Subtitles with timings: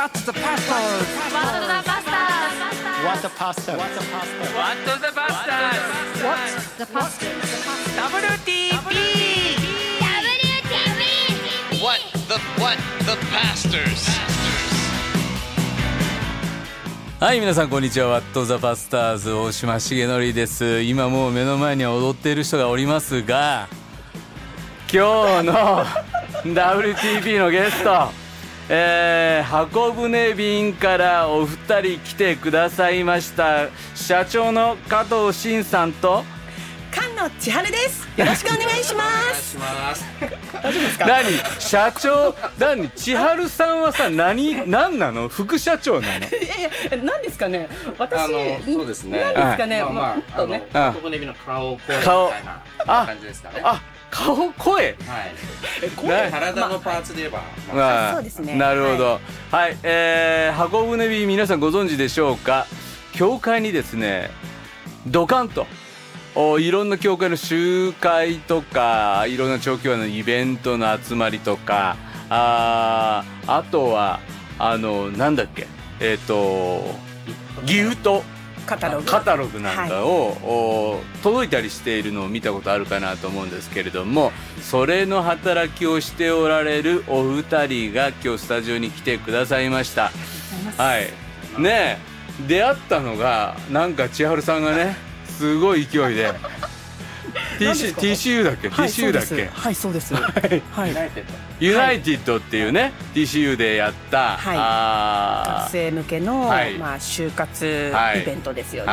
[0.00, 0.72] What's the pasta?
[0.72, 2.16] What the pasta?
[3.04, 3.76] What the pasta?
[3.76, 4.48] What the pasta?
[4.56, 6.40] What the Bastards What?
[6.78, 7.26] The pasta.
[8.00, 8.88] WTP
[10.00, 11.04] WTP.
[11.82, 14.08] What the what the pastors?
[17.20, 23.68] はい皆さんこんにちはワットザバスターズ大島重則です今もう目の前には踊っている人がおりますが
[24.90, 25.84] 今日の
[26.46, 28.19] WTP のゲスト
[28.72, 33.66] えー、箱舟便からお二人来てくださいました
[33.96, 36.22] 社長の加藤真さんと
[36.92, 38.08] 菅野千春です。
[38.16, 39.02] よろしくお願いしま
[39.34, 39.56] す。
[40.62, 41.06] 大丈夫ですか？
[41.06, 41.24] 何？
[41.60, 42.34] 社長？
[42.58, 42.90] 何？
[42.90, 44.68] 千春さんはさ何？
[44.68, 45.28] 何なの？
[45.28, 46.26] 副社長なの？
[46.26, 46.70] いやいや、
[47.04, 47.68] 何ですかね？
[47.98, 49.82] 私、あのそうですね何ですかね？
[49.82, 50.68] まあまあ、もっとね。
[50.72, 53.60] あの、小舟火の顔、声みたい顔なあ感じですかね。
[53.64, 54.74] あ顔声？
[54.74, 54.96] はい。
[56.06, 58.54] な体のパーツで言えば、まあまあそうですね。
[58.56, 59.20] なるほど。
[59.50, 62.66] はい、えー、箱舟便皆さんご存知でしょうか？
[63.14, 64.30] 教会にですね
[65.06, 65.66] ドカンと
[66.36, 71.96] おいろんな教会の集会とかいろんな長期のイベントの集まりとか
[72.28, 74.20] あーあとは
[74.58, 75.66] あのなんだっけ？
[75.98, 76.84] えっ、と
[77.64, 78.22] ギフト
[78.66, 79.04] カタログ。
[79.04, 90.10] カタログなんかを、お届いたりしているのを見たことあるかなと思うんですけれどもそれの働きをしておられるお二人が今日スタジオに来てくださいました。
[90.76, 91.10] はい。
[91.60, 92.10] ねえ。
[92.48, 96.32] 出会ったのがなんか千春さんがねすごい勢いで
[97.60, 98.68] TC TCU だっけ？
[98.68, 100.14] はい TCU だっけ、はい、そうです。
[100.14, 100.88] はい。
[100.88, 101.32] ユナイテッド。
[101.60, 104.38] ユナイテッドっていうね、TCU でやった、
[105.66, 106.74] 学生向けの、はい。
[106.78, 108.22] まあ就活はい。
[108.22, 108.92] イベントですよね。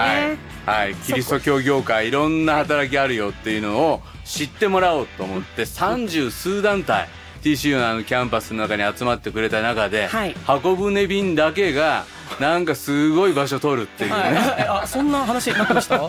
[0.66, 7.08] はい、はい、キリスト教業界いろんな働きあるよっていうのを知ってもらおうと思って三十数団体
[7.44, 10.36] TCU のあのキャンパスの中に集まってくれた中で、はい。
[10.46, 12.06] 箱舟便だけが
[12.40, 14.34] なんかすごい場所取るっていうね、はい。
[14.60, 15.96] えあ、そんな話になってました？
[16.04, 16.08] あ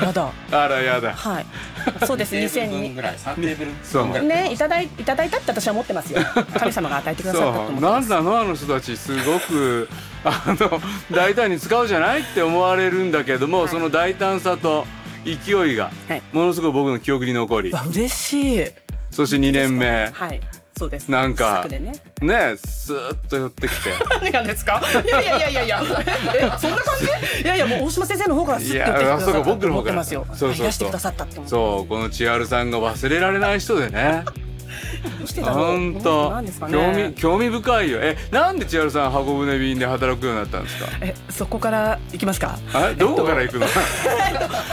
[0.00, 0.30] ら、やだ。
[0.50, 1.46] あらやだはい。
[2.06, 2.30] そうです。
[2.34, 4.06] テーブル分2002ぐらい、三テーブルそう。
[4.22, 6.20] ね、いただい、いただいたって私は思ってますよ。
[6.58, 8.10] 神様が与えてくださったと思そうってます。
[8.10, 9.88] なんなのあの人たちすごく
[10.24, 14.86] あの大胆に使うじゃないって思われるんだけども、はいその大胆さと
[15.24, 15.32] 勢
[15.72, 18.66] いがはいものすごい僕の記憶に残り、わ、嬉しい。
[19.10, 20.40] そして2年目はい。
[20.76, 21.08] そうです。
[21.08, 21.78] なんかね。
[22.20, 23.90] ねスーッと寄ってきて
[24.20, 24.82] 何がですか？
[25.04, 25.82] いやいやいやいやいや。
[26.34, 26.98] え、そんな感
[27.36, 27.42] じ？
[27.42, 30.26] いやいや、もう大島先生の方からすって言ってくださったいやあそうか僕との方から思ってますよ。
[30.30, 30.90] そうそうそう。
[31.46, 34.24] そうこの千春さんが忘れられない人でね
[35.26, 35.66] してだろう？
[35.66, 37.12] 本当なんですか興味ね。
[37.16, 37.98] 興味深いよ。
[38.02, 40.86] えなんで千春さん箱舟便で働くようになったんですか？
[41.00, 42.58] え、そこから行きますか？
[42.72, 43.66] あどこから行くの、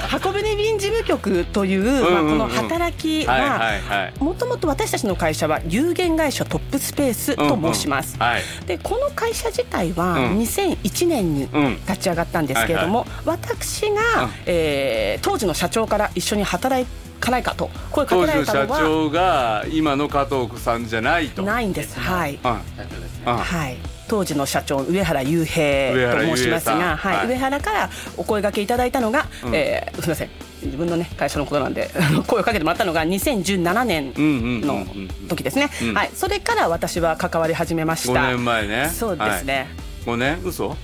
[0.08, 8.18] 箱舟便事務局という、まあ、この働きはもともと私たちの会社は有限会社トップスペースと申します。
[8.66, 10.40] でこの会社自体はうん。
[10.40, 14.30] 2001年にうん立ち上がったんですけれども、私が、うん。
[14.46, 16.90] えー当時の社長から一緒に働か
[17.30, 17.70] ないかと。
[17.92, 21.44] 声かけら当時の社れたのは長が今の加藤さんじゃないと。
[21.44, 22.00] ないんです。
[22.00, 22.40] はい。
[22.44, 23.24] あ社長ですね。
[23.26, 23.78] あはい。
[24.08, 27.18] 当時の社長上原雄平と申しますが、はい。
[27.18, 27.28] はい。
[27.28, 29.56] 上原からお声掛けいただいたのが、うん。
[29.56, 30.30] えーすみません。
[30.64, 31.90] 自分のね会社のことなんで
[32.28, 35.08] 声をかけてもらったのが2017年うんうんうんのうん。
[35.28, 35.94] 時ですね、うん。
[35.94, 36.12] はい。
[36.14, 38.20] それから私は関わり始めました。
[38.20, 38.90] 5年前ね。
[38.90, 39.70] そうですね、
[40.06, 40.42] はい、5年？
[40.44, 40.76] 嘘？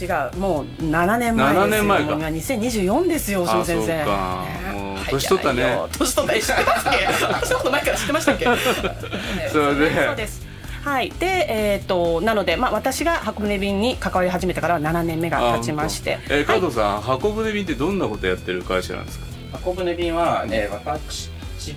[0.00, 1.62] 違うもう7年前ですよ。
[1.64, 2.12] 7年前か。
[2.12, 4.02] 今2024ですよ大島先生。
[4.02, 4.78] あそうか。
[4.78, 5.78] もうね年取ったね。
[5.98, 8.44] 年取ったえ知ってますっけ私のこと前から知ってましたっけ？
[9.50, 10.46] それで そうです。
[10.84, 11.10] はい。
[11.18, 16.18] でえっ、となのでまあ私が箱舟便に関わり始めてからは7年目が経ちまして。
[16.28, 19.26] え加藤さん、箱舟便ってどんなことやってる会社なんですか？
[19.52, 21.30] 箱舟便は、えー私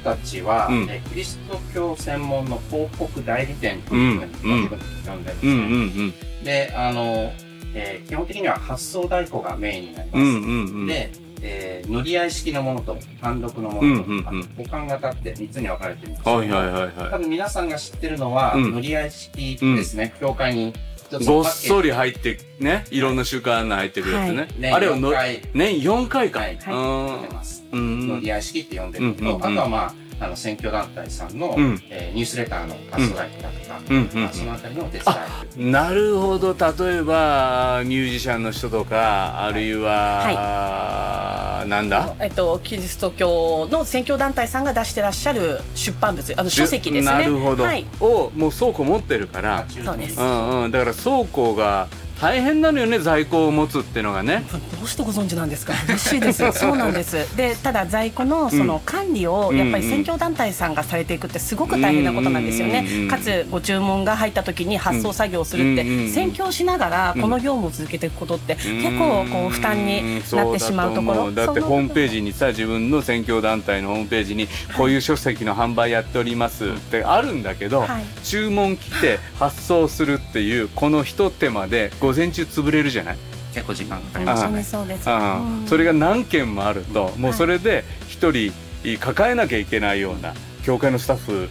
[0.03, 0.87] たちは、うん。
[0.89, 4.79] えーキリスト教専門の広告代理店というふうにうん呼んでるん
[5.23, 5.43] ですね。
[5.43, 6.43] うんうん。
[6.45, 7.33] で、あの、
[7.73, 10.21] えー基本的には発送代行がメインになります。
[10.21, 10.41] うんうんうん。
[10.81, 11.11] うんで、
[11.41, 14.43] えー乗り合い式のものと単独のものと、うんうんうん。
[14.57, 16.91] 保管型って3つに分かれてるんですけどはいはいはい。
[16.91, 18.71] 多は分皆さんが知ってるのは、うん。
[18.73, 25.41] 乗り合い式ですね、教会に一ついごっそり入ってねいろんな習慣案内入ってくるやつね、年あれをの4回。
[25.53, 27.21] 年4回か、はい、うん。
[27.21, 27.63] 出てます。
[27.71, 29.45] うん乗り合い式って呼んでるのと、うんうんうん。
[29.45, 31.83] あとはまあ、あの選挙団体さんの、うん。
[31.89, 34.23] えーニュースレターの発送代行だとか、うんうんうん。
[34.23, 35.71] まあそのあたりのお手伝い。
[35.71, 36.53] なるほど。
[36.53, 42.15] 例えばミュージシャンの人とかあるいは、はなんだ？
[42.19, 47.11] えっと、キリスト教の宣教団体さんが出してらっしゃる出版物あの書籍ですね。
[47.11, 47.87] なるほど、はい。
[47.99, 49.65] をもう倉庫持ってるから。
[49.69, 50.19] そうです。
[50.19, 50.71] うんうん。
[50.71, 51.87] だから倉庫が
[52.21, 54.43] 大変なのよね在庫を持つっていうのがね。
[54.79, 55.73] どうしてご存知なんですか？
[55.87, 56.49] 嬉しいです。
[56.53, 57.35] そうなんです。
[57.35, 71.29] でただ在庫のその管理をやっぱり宣教団体さんがされていくってすごく大変なことなんですよね、うんかつご注文が入った時に発送作業をするって、うん宣教しながらこの業務を続けていくことって結構こう負担になってしまうところ。
[71.29, 74.47] んだってホームページにさ自分の宣教団体のホームページに
[74.77, 78.03] こういう書籍の販売やっておりますってあるんだけど、はい。
[78.23, 83.17] 注文来て発送するっていうこの一手間で午前中潰れるじゃない？
[83.53, 84.43] 結構時間かかります。
[84.43, 85.65] あ本当にそうです、あうん。
[85.65, 88.51] それが何件もあるともうそれで一人
[88.99, 91.49] 抱えなきゃいけないような教会のスタッフ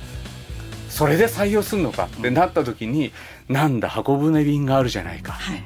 [0.90, 2.04] それで採用するのか？
[2.04, 3.12] ってなった時に
[3.48, 5.64] なんだ箱舟便があるじゃないか、はい。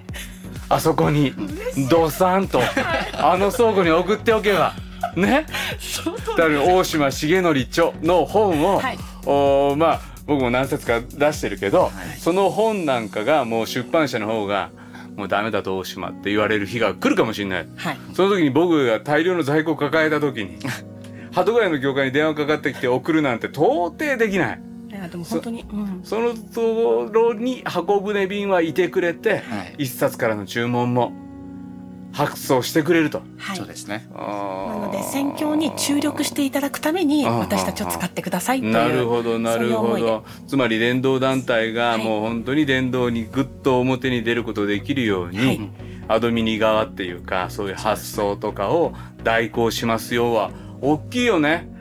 [0.69, 1.32] あそこに
[1.90, 2.61] ドサンと
[3.14, 4.75] あの倉庫に送っておけば。
[5.17, 5.47] ね？
[6.37, 8.99] だから大島重則著の本を、はい。
[9.26, 14.70] おーまあ僕も何冊か出してるけど、その本なんかがもう出版社の方が
[15.16, 17.69] もうダメだと大島って言われる日が来るかもしれない。
[17.76, 17.99] はい。
[18.14, 20.58] その時に僕が大量の在庫を抱えた時に
[21.32, 24.61] 鳩ヶ谷の業界に電話かかってきて送るなんて到底できない。
[25.11, 29.84] でも本当に、うん、そのところに箱舟便はいてくれて、はい。
[29.84, 31.12] 一冊からの注文も
[32.14, 33.22] 発送してくれると。
[33.38, 33.56] はい。
[33.56, 34.08] そうですね。
[34.14, 34.20] な
[34.78, 40.25] ので宣教に注力していただくために私たちを使ってくださいというなるほどなるほそういう思いど。
[40.46, 42.05] つまり伝道団体がはい。
[42.05, 45.70] もう本当に伝道にぐっと表に出ることできるように、はい。
[46.06, 50.50] アドミニ側っていうかそういう発想とかを代行しますよは
[50.81, 51.74] 大きいよね。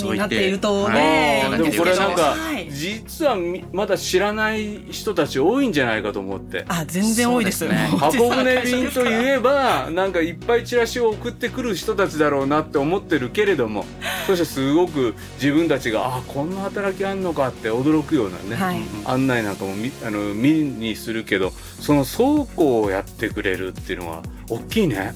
[0.00, 1.58] でになっているとね、はい。
[1.58, 2.70] でもこれなんか、はい。
[2.72, 6.64] 実はみまだ知らない人たち多いんじゃないかと思って。
[6.68, 7.60] あ全然多いです。
[7.60, 7.86] そうですね。
[7.98, 13.84] 箱舟便といえばなんかいっぱいチラシを送ってくる人たちだろうなって思ってるけれども
[14.26, 18.80] そしてすごく自分たちがあこんな働きあんのかって驚くようなね、はい。
[19.04, 21.50] 案内なんかもみあの見にするけど
[21.80, 25.12] その倉庫をやってくれるっていうのは大きいね。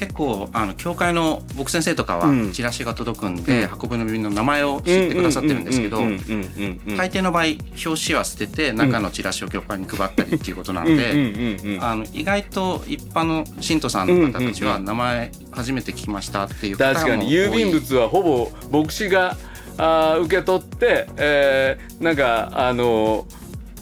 [0.00, 2.52] 結構あの教会の僕先生とかはうん。
[2.52, 3.68] チラシが届くんで、うん。
[3.68, 17.28] 箱舟便の名前を知ってくださってるんですけど大抵の場合表紙は捨てて中のチラシを教会に配ったりっていうことなので、あの意外と一般の信徒さんの方たちは名前初めて聞きましたっていう方も確かに。
[17.30, 19.36] 郵便物はほぼ牧師が
[19.76, 23.26] あー受け取って、えーなんかあの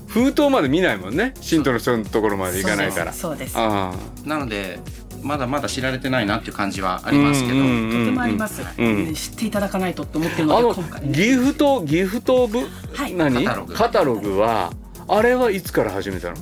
[0.08, 1.34] 封筒まで見ないもんね。
[1.40, 3.12] 信徒の人のところまで行かないから。
[3.12, 3.54] そうです。
[3.56, 3.94] あ
[4.24, 4.80] なので
[5.22, 9.14] まだまだ知られてないなっていう感じはありますけど、うんうんうんとてもあります、うん。
[9.14, 11.08] 知っていただかないとって思ってるあのので今回。
[11.08, 12.58] ギフトギフト部、
[12.94, 13.14] はい。
[13.14, 13.44] 何？
[13.44, 13.74] カタログ。
[13.74, 14.72] カタログは
[15.08, 16.36] あれはいつから始めたの？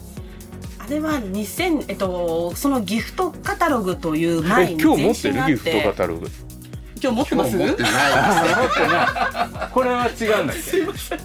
[0.79, 5.47] あれは2000えっとそのギフトカタログという前にえ今日持ってる？
[5.47, 6.31] ギフトカタログ
[7.03, 7.57] 今日持ってます？
[7.57, 7.93] 持ってない
[9.71, 10.63] これは違うんだっけ？
[10.63, 11.19] すいません。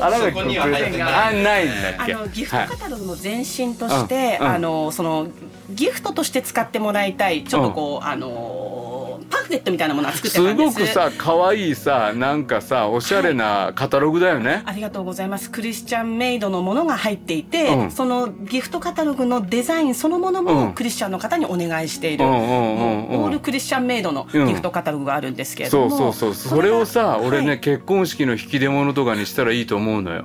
[0.00, 1.02] あそこには入ってない。
[1.02, 2.14] あないんだっけ？
[2.14, 4.52] あのギフトカタログの前身として、うんうん。
[4.54, 5.28] あのその
[5.70, 7.44] ギフトとして使ってもらいたい。
[7.44, 10.78] ちょっとこう、あのパンフレットみたいなものを作ってたすんです。
[10.80, 15.50] ごくさ可愛いさなんかさおしゃれなカタログだよね、ありがとうございます。
[15.50, 17.90] クリスチャンメイドのものが入っていて、うん。
[17.90, 20.46] そのギフトカタログのデザインそのものうん。
[20.46, 30.24] もクリスチャンの方にお願いしている、オールクリスチャンメイドのギフトカタログがあるんですけれども、そうそうそうそれをさが俺ね、はい結婚式の引き出物とかにしたらいいと思うのよ。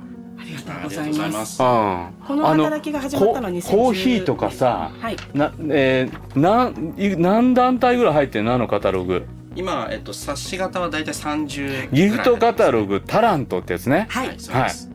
[0.64, 1.58] りがとうごありがざいまとうございます。
[1.58, 5.16] この働きが始まったのはあ2010ココーヒーとかさ、はい。
[5.34, 9.26] なえー、なんい何団体ぐらい入ってんのあのカタログ？
[9.56, 14.06] 今、えっと、冊子型はだいたい30ギフトカタロググタラントってやつね。
[14.10, 14.90] はい、はいそうです、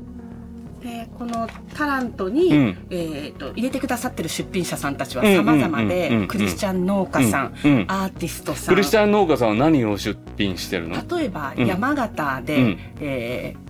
[0.82, 2.77] でこのタラントに、うん。
[2.89, 7.86] えー、と入れてくださってる出品者さんたちは様々で、クリスチャン農家さん、うんうん。
[7.88, 8.75] アーティストさん。
[8.75, 10.96] クリスチャン農家さんは何を出品してるの？
[11.17, 11.65] 例えばうん。
[11.65, 12.79] 山形で、うん。
[13.00, 13.69] えー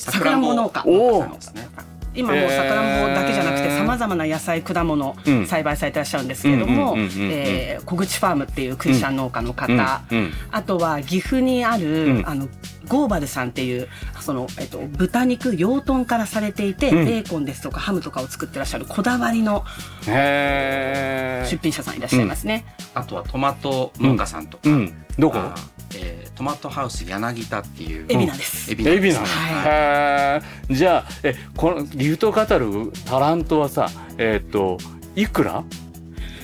[0.00, 0.54] さくらんぼ。
[0.54, 0.82] 農家。
[0.86, 1.34] おー。
[1.34, 1.68] ですね
[2.12, 5.46] 今もうさくらんぼだけじゃなくてさまざまな野菜果物うん。
[5.46, 6.96] 栽培されてらっしゃるんですけれども
[7.86, 10.02] 小口ファームっていうクリスチャン農家の方、
[10.50, 12.28] あとは岐阜にある、うん。
[12.28, 12.48] あの
[12.88, 13.88] ゴーバルさんっていう
[14.20, 17.04] その、えっと、豚肉養豚からされていて、うん。
[17.04, 19.64] ベーコンですとかハムとかを作ってらっしゃるこだわりの
[20.08, 22.64] へ出品者さんいらっしゃいますね。
[22.92, 25.04] あとはトマト農家さんとか、えうん。
[25.16, 25.38] どこ？
[25.38, 25.54] あ
[25.94, 28.72] えートマトハウス柳田っていう海老名です。
[28.72, 28.96] 海老名。
[28.96, 34.78] エビなの、はへえじゃあえこのギフトカタログタラントはさえっ、と
[35.16, 35.64] いくら？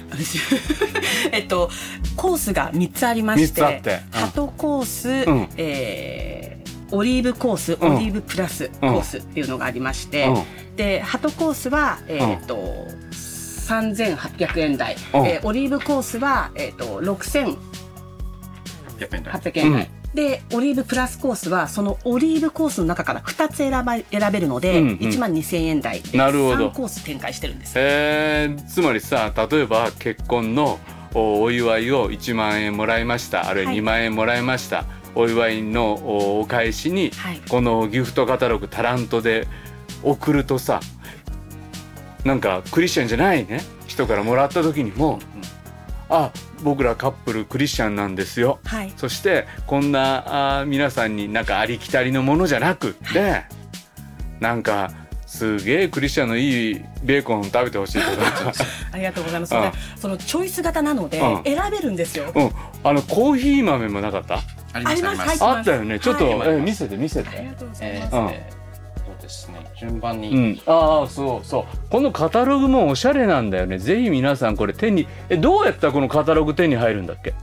[1.32, 1.70] えっと
[2.16, 4.00] コースが3つありまして三つあって。
[4.12, 5.48] うんハトコース、うん。
[5.56, 7.96] えーオリーブコース、うん。
[7.96, 15.26] オリーブプラスコースっていうのがありまして、うでハトコースは、えーっと3800円台、うん。
[15.26, 17.56] えーオリーブコースは、えー、と6800
[18.96, 19.72] 100円台円。
[19.72, 24.94] 台、でオリーブプラスコースはそのオリーブコースの中から2つ選ば選べるので、うんうん。
[24.96, 26.00] 1万2000円台。
[26.00, 26.68] でなるほど。
[26.68, 27.74] 3コース展開してるんです。
[27.76, 28.64] えー。
[28.64, 30.78] つまりさ例えば結婚の
[31.14, 33.48] おお祝いを1万円もらいました。
[33.48, 33.80] あるいははい。
[33.80, 34.84] 2万円もらいました、
[35.14, 37.40] お祝いのおお返しに、はい。
[37.48, 39.46] このギフトカタログタラントで
[40.02, 40.80] 送るとさ
[42.24, 43.62] なんかクリスチャンじゃないね。
[43.86, 45.20] 人からもらった時にも、
[46.10, 46.32] あ
[46.62, 48.58] 僕らカップルクリスチャンなんですよ。
[48.64, 48.92] はい。
[48.96, 53.44] そしてこんなあー皆さんになんかありきたりのものじゃなくって
[54.40, 54.90] なんか
[55.26, 58.52] すげえクリスチャンのいいベーコン食べてほしいとか、
[58.92, 59.60] ありがとうございます、うん。
[59.62, 61.42] でそのチョイス型なのでうん。
[61.44, 62.50] 選べるんですよ、うん、
[62.84, 64.40] あのコーヒー豆もなかった？
[64.72, 65.98] ありますあったよね。
[65.98, 66.56] ちょっと、はい。
[66.56, 68.55] え見せて見せありてがとうございえます、えー
[69.26, 71.64] ですね順番に、うん、ああそうそう。
[71.90, 73.78] このカタログもおしゃれなんだよね。
[73.78, 77.34] ぜひ皆さんこれ手にえどうやったらこのカタログ手に入るんだっけ？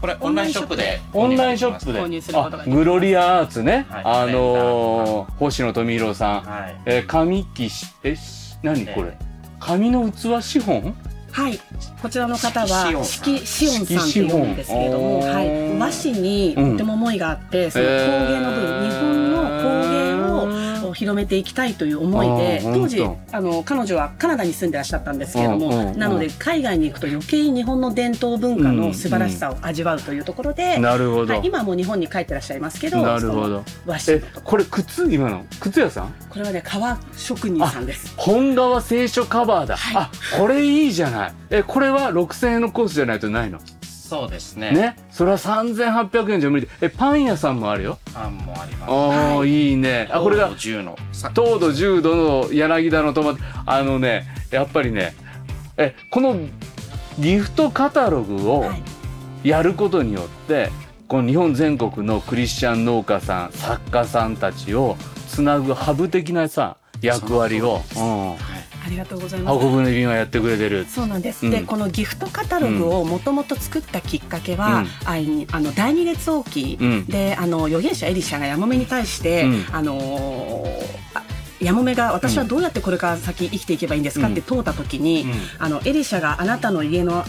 [0.00, 2.00] これオンラインショップでオンラインショップで。
[2.00, 2.76] 購入することができます。
[2.76, 4.02] あグロリアアーツね、はい。
[4.04, 6.76] あのー星野富弘さん、はい。
[6.86, 9.18] えー紙木しえし何これ、え
[9.60, 10.94] 紙の器資本？
[11.32, 11.58] はい、
[12.00, 19.93] こちらの方は四四季シオンさんって読むんですけれども、はい、和紙にとても思いがあって、その工芸の分、日本の工芸を
[20.94, 22.88] 広めていきたいという思いで、当。
[22.88, 33.64] 時本あの彼女はカナダに住んでらっしゃったんですけれども、なので海外に行くと余計に日本の伝統文化の素晴らしさを味わうというところで、なるほど、はい、今はもう日本に帰ってらっしゃいますけど、なるほど。
[33.86, 35.44] 和紙えこれ靴今の？
[35.60, 36.14] 靴屋さん？
[36.28, 38.14] これはね革職人さんです。
[38.16, 39.96] 本革聖書カバーだ、はい。
[39.96, 41.34] あこれいいじゃない。
[41.50, 43.58] えこれは6000円のコースじゃないとないの？
[44.14, 44.70] そうですね。
[44.70, 44.96] ね。
[45.10, 46.66] それは3800円じゃ無理。
[46.66, 47.98] でえパン屋さんもあるよ。
[48.14, 48.90] パンもあります。
[48.90, 49.70] ああ、はい。
[49.70, 50.08] い、いね。
[50.12, 50.96] あこれが10の。
[51.12, 52.14] さ糖度10度
[52.46, 53.40] の柳田のトマト。
[53.66, 55.16] あのねやっぱりね
[55.76, 56.36] えこの
[57.18, 59.48] ギフトカタログをはい。
[59.48, 60.70] やることによって
[61.06, 64.96] この日本全国のクリスチャン農家さん作家さんたちを
[65.28, 68.36] つなぐハブ的なさ役割を、うん、
[68.84, 69.56] ありがとうございます。
[70.14, 70.84] やってくれてる。
[70.86, 71.52] そうなんです、うん。
[71.52, 74.88] でこのギフトカタログをもともと作ったきっかけは、うん。
[75.04, 77.06] あいあの第二列王記うん。
[77.06, 79.64] であの預言者エリシャがヤモメに対して、うん。
[79.72, 80.68] あのー
[81.14, 81.22] あ
[81.60, 85.32] ヤモメが私はどうやってこれから先生きていけばいいんですかって問うた時に、うん。
[85.58, 87.24] あのエリシャがあなたの家の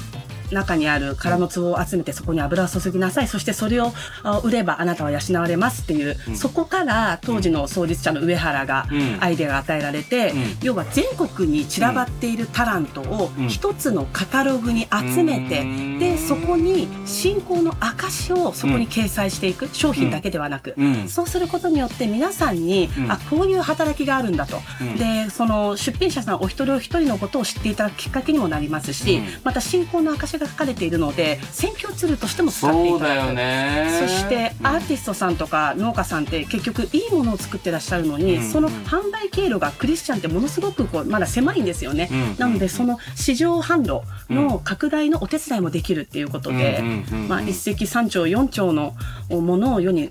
[0.52, 3.28] 中にある空の壺を集めてそこに油を注ぎなさい。
[3.28, 9.18] そしてそれをあ売ればあなたは養われますっていう、そこから当時の創立者の上原がうん。
[9.22, 10.58] アイデアが与えられて、うん。
[10.62, 13.48] 要は全国に散らばっているタラントをうん。
[13.48, 16.00] 一つのカタログに集めて、うん。
[16.00, 21.10] でそこに信仰の証をそこに掲載していく、商品だけではなく、うん。
[21.10, 23.12] そうすることによって皆さんに、うん。
[23.12, 24.98] あこういう働きがあるんだと、うん。
[24.98, 29.26] でその出品者さんお一人お一人のことを知っていただくきっかけにもなりますし、うん。
[29.44, 34.06] また信仰の証が書かれているので選挙ツールとしても使っていただく。
[34.06, 38.44] そそしてアーティストさんとか農家さんって結局いいものを作ってらっしゃるのに、うん。
[38.44, 42.38] その販売経路がクリスチャンってものすごくこうまだ狭いんですよね、うん。
[42.38, 47.28] なのでその市場販路の拡大のお手伝いもできるっていうことで、うんうんうんうん。
[47.28, 48.96] まあ、一石三鳥四鳥の
[49.30, 50.10] ものを世に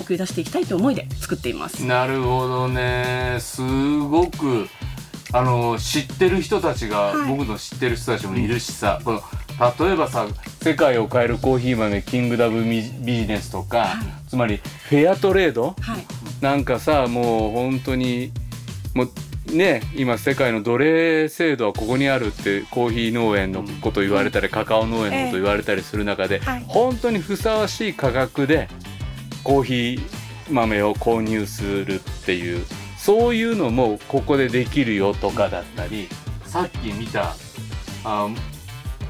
[0.00, 1.84] 送り出していきたいという思いで作っています。
[1.84, 3.36] なるほどね。
[3.40, 3.62] す
[3.98, 4.68] ごく
[5.32, 7.28] あの知ってる人たちが、はい。
[7.28, 9.22] 僕の知ってる人たちもいるしさ、この
[9.86, 10.26] 例えばさ
[10.62, 13.94] 世界を変えるコーヒー豆キングダムビジネスとか、
[14.28, 14.58] つまり
[14.88, 15.74] フェアトレード？
[15.80, 16.06] はい。
[16.42, 18.32] なんかさもう本当に
[18.94, 26.64] もうね今世界の奴隷制度はここにあるってコーヒー農園のこと言われたり、カカオ農園のこと言われたりする中で、はい。
[26.66, 28.68] 本当にふさわしい価格で
[29.44, 30.02] コーヒー
[30.50, 32.64] 豆を購入するっていう
[33.02, 36.06] そういうのもここでできるよとかだったり
[36.44, 37.34] さっき見た
[38.04, 38.28] あ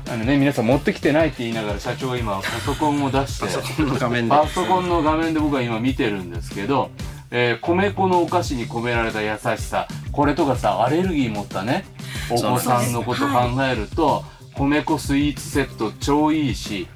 [0.08, 4.30] あのね皆さん持ってきてないって言いながら社長が今パソコンを出してパソコンの画面で。
[4.30, 6.90] パソコンの画面で僕は今見てるんですけど、
[7.30, 11.84] えー米粉のお菓子に込められた優しさこれとかさアレルギー持ったね
[12.30, 16.88] お子さんのこと考えると、米粉スイーツセット超いいし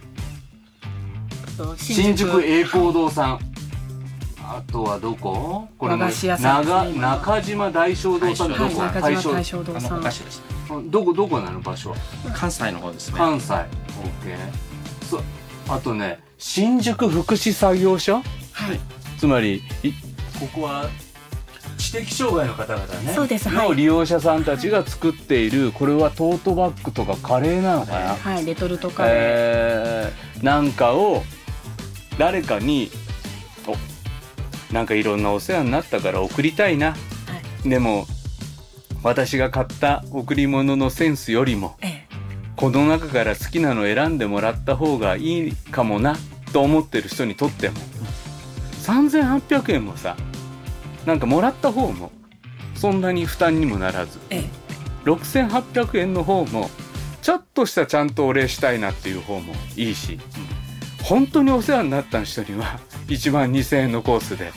[1.76, 3.55] 新宿栄光堂さん
[4.48, 5.66] あとはどこ？
[5.76, 11.90] これも中島大正堂さんどこ、はい、中大正島大正堂あさんどこどこなの場所？
[11.90, 11.96] は
[12.32, 13.16] 関西の方ですね。
[13.18, 13.52] 関西。
[13.54, 13.66] OK
[15.10, 15.22] そう
[15.68, 18.22] あとね新宿福祉作業所？
[18.52, 18.80] はい。
[19.18, 19.92] つまりい
[20.38, 20.88] ここは
[21.76, 23.12] 知的障害の方々ね。
[23.14, 23.68] そうですはい。
[23.68, 31.24] の利用者さんたちが作っているこれはトートバッグとかカレーなのかな、はいレトルトカレー、えーなんかを
[32.18, 33.05] 誰かにお
[34.72, 36.96] なんかいろんなお世話になったから送りたいな、
[37.64, 38.06] でも
[39.02, 42.16] 私が買った贈り物のセンスよりもええ。
[42.56, 46.16] この中から好きなのを選んでもらった方がいいかもな
[46.52, 47.76] と思ってる人にとっても
[48.82, 50.16] 3800円もさ
[51.04, 52.10] なんかもらった方も
[52.74, 54.50] そんなに負担にもならずええ。
[55.04, 56.70] 6800円の方も
[57.22, 60.18] ちょっとしたちゃんとお礼したいなっていう方もいいし
[61.06, 64.50] 本当にお世話になった人には1万2000円のコースで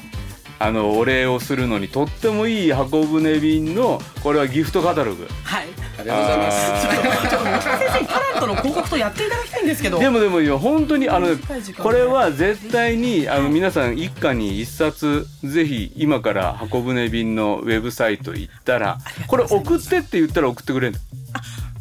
[0.58, 5.26] あのお礼をするのにとってもいい箱舟便のこれはギフトカタログ。
[5.44, 5.68] はい。
[6.00, 6.88] ありがとうございます。
[6.88, 10.00] ちょっとちょっと先生タラントの広告とやっていただきたいんですけど。
[10.00, 11.28] でもでもいや本当にあの
[11.82, 21.00] これは絶対にあの皆さん一家に一冊ぜひ今から箱舟便のウェブサイト行ったらこれ送ってって言ったら送ってくれるの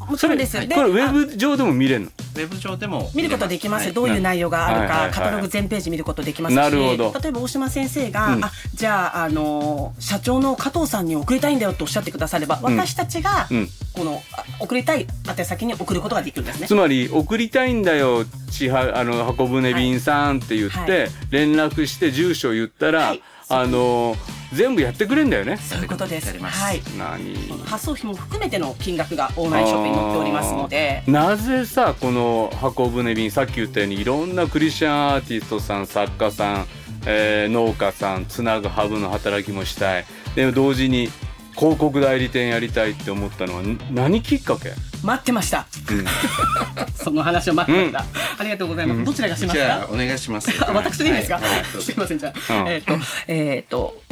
[0.09, 2.07] もちろんですこれでこれウェブ上でも見れるの？
[2.07, 3.93] ウェブ上でも見ることできます、はい。
[3.95, 5.03] どういう内容があるか、はい。
[5.03, 5.03] はい。
[5.03, 5.13] はい。
[5.13, 6.57] カタログ全ページ見ることできますし。
[6.57, 7.15] なるほど。
[7.21, 8.45] 例えば大島先生が、うん。
[8.45, 13.69] あじゃあ、あの社長の加藤さんに送りたいんだよとおっしゃってくだされば、私たちが、うん。
[13.95, 16.69] このあ送りたい宛先に送ることができるんですね。
[16.69, 16.75] つ。
[16.75, 21.11] まり送りたいんだよちはあの箱舟便さんって言って、はい。
[21.31, 24.15] 連絡して住所言ったら、はいあの
[24.53, 26.39] 全部やってくれんだよねそういうことです。
[26.39, 26.83] はい。
[26.99, 27.35] 何？
[27.65, 31.03] 発送費も含めての金額がオンラインショップに載っておりますので。
[31.07, 36.67] なぜさこの箱舟便さっき言ったようにいろんなクリスチャンアーティストさん作家さん、
[37.07, 41.09] えー農家さんつなぐハブの働きもしたいで同時に
[41.57, 44.73] 広告代理店やりたいって思ったのはん何きっかけ、
[45.05, 45.67] 待ってました。
[45.91, 46.05] うん。
[46.95, 48.05] その話を待ってました。
[48.39, 49.05] ありがとうございます。
[49.05, 49.65] どちらがしますか？
[49.65, 50.51] じゃあお願いします。
[50.65, 51.45] あ私でいいですか、はい。
[51.45, 51.63] はい。
[51.63, 52.19] どうぞすいません。
[52.19, 52.69] じゃあ、うん。
[52.69, 54.03] えっ、とえっ、と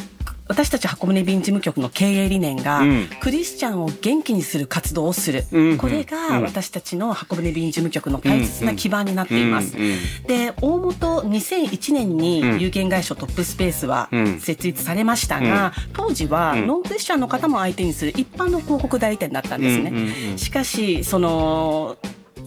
[0.49, 3.09] 私たち箱舟便事務局の経営理念が、うん。
[3.21, 6.43] クリスチャンを元気にする活動をする、うんこれがうん。
[6.45, 9.77] 私たちの箱舟便事務局の大切な基盤になっています。
[9.77, 14.41] うんうんで大元2001年にうん有限会社トップスペースはうん。
[14.41, 16.67] 設立されましたが、当時はうん。
[16.67, 20.37] ノンクリスチャンの方も相手にする一般の広告代理店だったんですね。
[20.37, 21.97] しかしその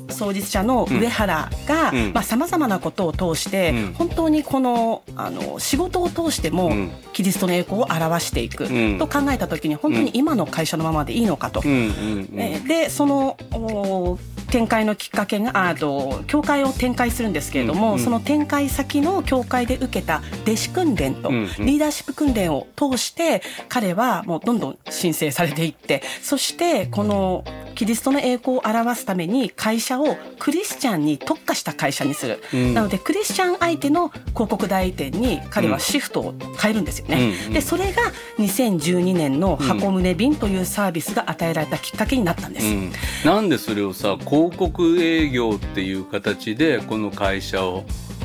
[0.09, 2.23] 創実者の上原がうん。
[2.23, 3.93] さまざ、まなことを通して、うん。
[3.93, 6.91] 本当にこのあの仕事を通しても、うん。
[7.13, 8.97] キリストの栄光を表していく、うん。
[8.97, 11.61] と考えた時に本当に今の会社のままでいいのかと。
[11.61, 14.17] でそのお
[14.49, 17.93] 展開のきっかけがあと教会を展開するんですけれども、うん。
[17.93, 17.99] うん。
[17.99, 27.43] その展開先の教会で受けた弟子訓練と、リーダーシップ訓練を通して彼はもうどんどん申請されていってそしてこの
[27.75, 32.73] キリストの栄光を表すために会社をクリスチャンに特化した会社にする、うん。
[32.73, 37.53] なのでクリスチャン相手の広告代理店に彼はシフトを変えるんですよね、うん。
[37.53, 38.01] でそれが
[38.37, 42.91] 2012年の箱舟便というサービスが与えられたきっかけになったんです、うん、
[43.25, 47.83] なんでそれをさ広告営業っていう形でこの会社を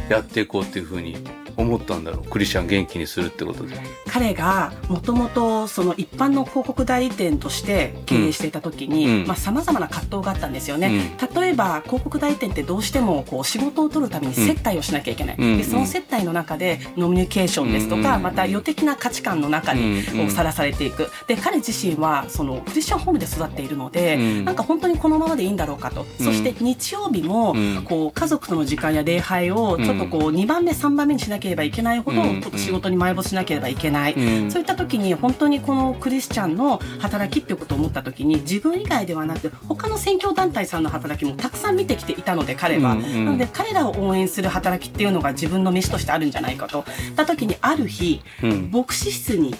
[0.09, 1.17] やっていこうっていうふうに
[1.57, 2.29] 思ったんだろう。
[2.29, 3.77] クリスチャン元気にするってことで。
[4.07, 9.27] 彼がもともとその一般の広告代理店として経営していた時に、うん。
[9.27, 15.59] まあ様々な葛藤があったんですよね、例えば広告代理店ってどうしてもこう仕事を取るために接待をしなきゃいけない、うん。
[15.59, 18.23] でその接待の中でノミニケーションですとか、うん。
[18.23, 20.31] また予的な価値観の中にうん。
[20.31, 21.09] さらされていく。
[21.27, 24.45] で彼自身はそのクリスチャンホームで育っているので、うん。
[24.45, 27.83] なんか本当にこのままでいいんだろうかと、そして日曜日もうん。
[27.85, 46.85] こう家族との時間や礼拝をちょっとこう2番目3番目にしなければいけないほど、うんちょっと仕事に埋没しなければいけない、うんそういった時に本当にこのクリスチャンの働きっていうことを思った時に自分以外ではなく他の宣教団体さんの働きもたくさん見てきていたので彼は、なので彼らを応援する働きっていうのが自分の飯としてあるんじゃないかと。
[47.17, 48.71] た時にある日、うん。
[48.73, 49.55] 牧師室に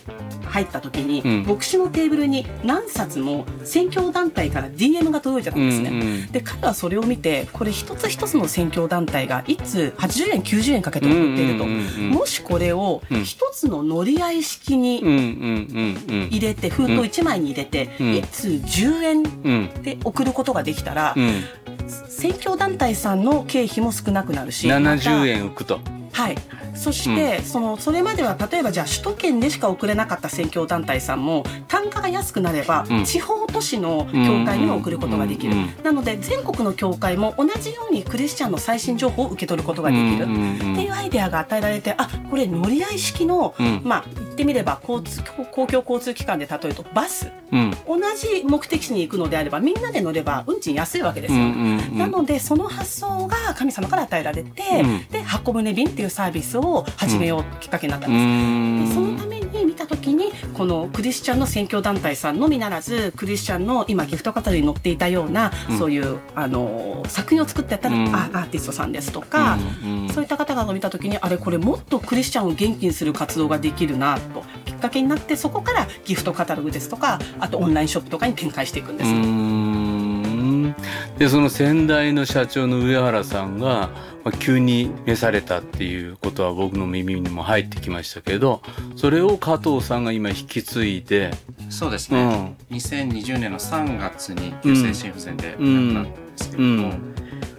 [0.47, 1.47] 入った時に、うん。
[1.47, 6.29] 牧師のテーブルに何冊も宣教団体から DM が届いてたんですね。
[6.31, 11.65] で彼はそれを見てこれ一つ一つの宣教団体がいつ80円90円かけて送っていると、
[12.11, 13.25] もしこれをうん。
[13.25, 18.15] 一つの乗り合い式に入れて封筒1枚に入れて、うん。
[18.17, 21.43] いつ10円うんで送ることができたら、うん。
[22.09, 25.81] 宣教団体さんの経費も少なくなるしまた70円浮くと。
[26.13, 26.37] はい。
[26.75, 33.05] そして、そのそれまでは例えばじゃあ首都圏でしか送れなかった宣教団体さんも単価が安くなれば、うん。
[33.05, 43.81] 地方都市の教会にも送ることができる、なので全国の教会も同じようにクリスチャンの最新情報を受け取ることができる、っていうアイデアが与えられてあこれ乗り合い式の、うん。
[43.85, 47.31] まあ言ってみれば交通公共交通機関で例えるとバス。
[47.53, 47.71] うん。
[47.87, 55.07] 同じ目的地に行くのであればみんなで乗れば運賃安いわけですよ、なのでその発想が神様から与えられて、うん。
[55.07, 58.95] で箱舟便っていうサービスを始めようきっかけになったんうです。
[58.95, 59.44] そのために
[59.85, 65.79] 見た時にこのクリスチャンの宣教団体さんのみならずクリスチャンの今ギフトカタログに載っていたような、うん。
[65.79, 68.15] そういうあの作品を作ってやったら、うん。
[68.15, 70.09] あアーティストさんですとか、うんうん。
[70.09, 79.11] そういった方々を見た時にあれこれもっとクリスチャンを元気にする活動ができるなときっかかけになってそこからギフトカタログですとかあとオンラインショップとかに展開していくんです。
[79.11, 79.17] うー
[80.75, 83.91] んでその先代の社長の上原さんが、
[84.25, 88.63] まあ、急に召されたっていうことは僕の耳にも入ってきましたけど
[88.97, 91.33] それを加藤さんが今引き継いで
[91.71, 97.15] そうですね、2020年の3月に急性心不全で亡くなったんですけれども、うん。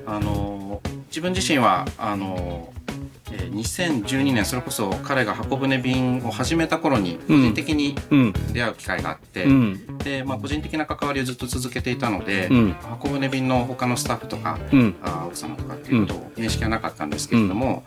[0.05, 2.84] あの自分自身はあのえー
[3.31, 8.33] 2012年それこそ彼が箱舟便を始めた頃に個人的にうん。
[8.53, 9.97] 出会う機会があって、うん。
[9.99, 12.71] で、まあ、個人的な関わりをずっと続けていたので、うん。
[12.73, 14.95] 箱舟便の他のスタッフとか、うん。
[15.01, 17.83] あ奥様とかっていうことを認識はなかったんですけれども、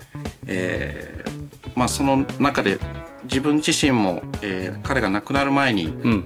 [0.47, 2.79] えーまあ、その中で
[3.25, 6.25] 自分自身も、えー彼が亡くなる前にうん。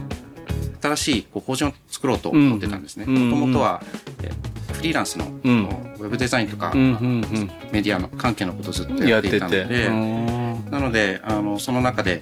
[0.81, 3.05] 新しいこう法人を作ろうと思ってたんですね。
[3.07, 3.31] うん。
[3.31, 3.83] もともとは、
[4.23, 4.52] えー
[4.83, 5.65] フリーランスの、うん。
[5.65, 10.71] ウェブデザインとか、うんうんメディアの関係のことをずっとうんやっていたので、うん。
[10.73, 12.21] なのであのその中で、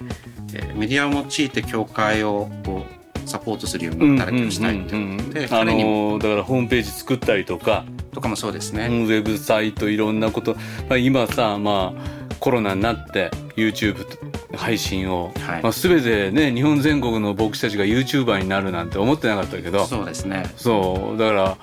[0.53, 2.85] えーメディアを用いて教会をこ
[3.25, 8.85] うサポートするような働きをしたいって思って、あ彼にものだからホームページ作ったりとか、とかもそうですね。
[8.85, 10.55] うんウェブサイトいろんなこと、
[10.87, 14.05] まあ、今さまあコロナになって YouTube
[14.55, 15.63] 配信を、はい。
[15.63, 19.85] まあ、全てね日本全国の牧師たちが YouTuber になるなんて思ってなかったけど。
[19.85, 20.45] そうですね。
[20.57, 21.17] そう。
[21.17, 21.57] だから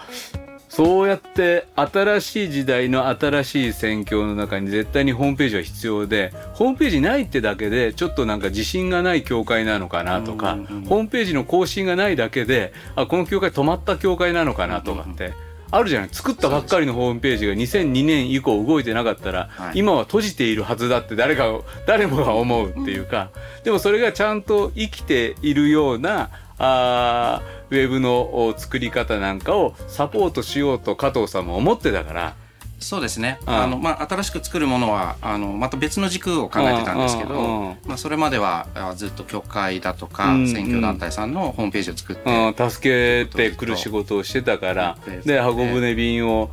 [0.78, 15.32] そうやって新しい時代の新しい宣教の中に絶対にホームページは必要でホームページないってだけでちょっとなんか自信がない教会なのかなとか、うんうんうんホームページの更新がないだけであこの教会止まった教会なのかなとかって。
[15.72, 16.08] あるじゃない？
[16.12, 19.78] 作ったばっかりのホームページが2002年以降動いてなかったら、はい。
[19.80, 23.30] 今は閉じているはずだって誰か誰もが思うっていうか
[23.64, 32.34] でもそれがちゃんと生きているようなあーウェブのお作り方なんかをサポートしようと加藤さんも思ってたから。
[32.78, 33.38] そうですね。
[33.42, 33.54] うん。
[33.54, 40.48] あの、まあ、新しく作るものは、あの、また別の軸を考えてたんですけど、まあ、それまでは、あずっと教会だとか、うんうん。
[40.48, 46.50] 選挙団体さんのホームページを作って、うん、助けてくる仕事をしてたからで箱舟便を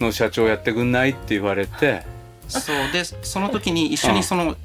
[0.00, 2.02] の社長やってくんないって言われて。
[2.48, 4.56] そうで、その時に一緒にその、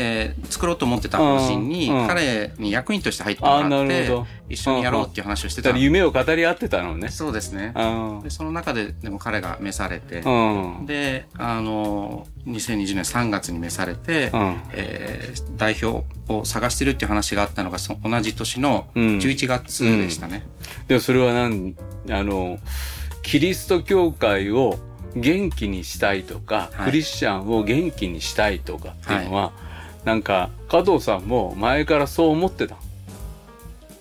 [0.00, 2.08] えー作ろうと思ってた法人に、うんうん。
[2.08, 4.10] 彼に役員として入ってもあらって
[4.48, 7.08] 一緒にやろうっていう話をしてただから夢を語り合ってたのね。
[7.12, 7.72] そうですね。
[7.76, 7.84] う
[8.18, 10.86] んで、その中で、でも彼が召されて、うん。
[10.86, 14.56] で、あの、2020年3月に召されて、うん。
[14.72, 19.18] えー代表を探してるっていう話があったのが、そ同じ年のうん。
[19.18, 20.46] 11月でしたね。
[20.88, 21.74] でもそれは何？
[22.10, 22.58] あの
[23.22, 24.78] キリスト教会を
[25.14, 26.84] 元気にしたいとか、はい。
[26.86, 29.52] クリスチャンを元気にしたいとかっていうのは、
[30.04, 32.76] なんか加藤さんも前からそう思ってた？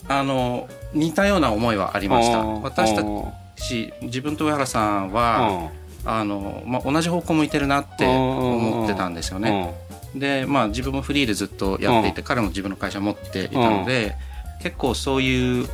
[0.08, 2.40] あの、似たような思いはありました。
[2.40, 2.62] うん。
[2.62, 3.26] 私たうん
[3.58, 5.70] ち、自分と上原さんは、
[6.06, 9.76] あの、まあ、同じ方向向いてるなって思ってたんですよね。
[10.16, 14.16] で、まあ自分もフリーでずっとやっていて、彼も自分の会社を持っていたので、
[14.64, 15.70] 結構そういう、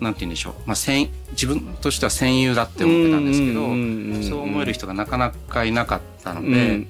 [0.00, 0.54] なんて言うんでしょう。
[0.66, 3.60] まあ、戦自分としては戦友だって思ってたんですけど、
[4.28, 6.86] そう思える人がなかなかいなかったので、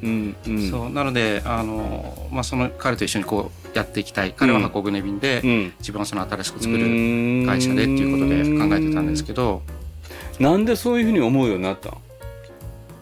[0.70, 4.32] そうなのであの、まあ、その彼と一緒にこうやっていきたい。
[4.36, 5.72] 彼は箱舟便で、うん。
[5.80, 9.62] 自分はその新しく作る会社でっていうことで考えてたんですけど。
[10.38, 12.00] なんでそういうふうに思うようになったの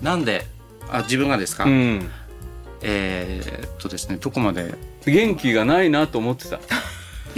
[0.02, 0.44] なんで
[0.90, 2.10] あ自分がですか、うん。
[2.82, 4.74] えーっとですねどこまで？
[5.06, 6.58] 元気がないなと思ってた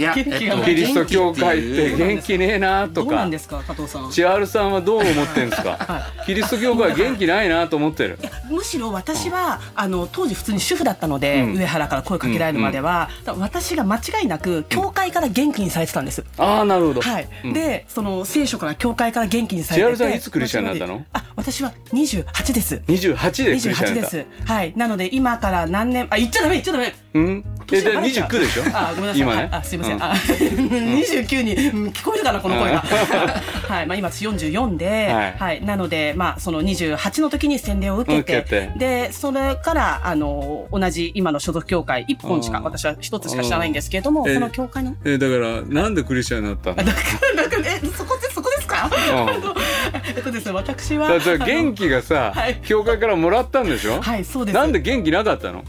[0.01, 3.09] いや、元気がないキリスト教会って元気ねえなとか。
[3.09, 4.11] どうなんですか加藤さん。
[4.11, 6.07] 千春さんはどう思ってんですか？
[6.25, 8.17] キリスト教会は元気ないなと思ってる
[8.51, 11.57] むしろ私はあの当時普通に主婦だったので、うん。
[11.57, 17.01] 上原から声かけられるまでは、だから私が間違いなく教会から元気にされてたんです、ああなるほど。
[17.01, 17.53] はい、うん。
[17.53, 20.15] でその聖書から教会から元気にされてて。
[20.15, 21.05] いつクリスチャンになったの？
[21.13, 22.81] あ私は28です。
[22.87, 24.25] 28でクリスチャン28になったです。
[24.45, 24.73] はい。
[24.75, 26.93] なので今から何年あ言っちゃダメ言っちゃダメ。
[27.13, 27.45] うん？
[27.73, 28.29] えじゃあ年がバレちゃう。
[28.29, 28.63] 29でしょ？
[28.73, 29.21] あごめんなさい。
[29.21, 29.37] 今ね。
[29.37, 30.03] はいあすいません、うん。
[30.03, 32.79] あ 29に、うん聞こえるかなこの声が。
[32.81, 33.85] はい。
[33.87, 35.59] まあ今私44で、ははい。
[35.59, 38.71] いなのでまあその28の時に洗礼を受けてて。
[38.77, 44.95] でそれからあの同じ今の所属教会1本しかうん私は1つしか知らないんですけれどもえその教会の？
[45.05, 46.75] えだからなんでクリスチャンになったの？
[46.77, 46.89] だか
[47.35, 48.89] らだからえそこでそこですか？
[50.15, 52.59] えっとですね私はだからあの元気がさ、はい。
[52.63, 54.55] 教会からもらったんでしょ、はいそうです。
[54.55, 55.63] なんで元気なかったの？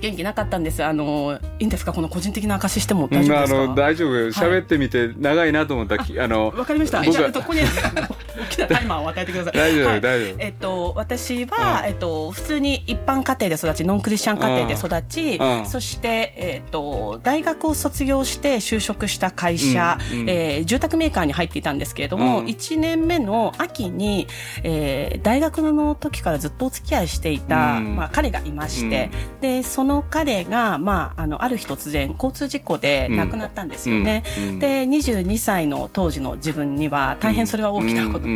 [0.00, 0.82] 元気なかったんです。
[0.84, 1.92] あのいいんですか？
[1.92, 3.66] この個人的な証ししても大丈夫あですか？
[3.66, 4.14] の大丈夫。
[4.14, 7.02] よ喋ってみて長いなと思ったき、あのわかりました。
[7.02, 7.60] じゃあ、えっとここに、
[8.36, 9.52] 大きなタイマーを与えてください。
[9.58, 10.00] 大丈夫はい。
[10.00, 10.36] 大丈夫。
[10.38, 11.88] えっと、私は、うん。
[11.88, 15.66] えっと、普通に一般家庭で育ち、ノンクリスチャン家庭で育ち、うん。
[15.66, 20.30] そして、えっと、大学を卒業して就職した会社、うんうん。
[20.30, 22.46] えー住宅メーカーに入っていたんですけれども、うん。
[22.46, 24.26] 1年目の秋に、
[24.62, 27.96] えー大学の時からずっとお付き合いしていた、うん。
[27.96, 29.10] まあ、彼がいまして、
[29.40, 34.22] で、その彼が、まあ、あの、ある日突然、交通事故で亡くなったんですよね。
[34.38, 34.48] うん。
[34.48, 34.58] うん。
[34.58, 38.26] で、22歳の当時の自分には、大変それは大きなこと。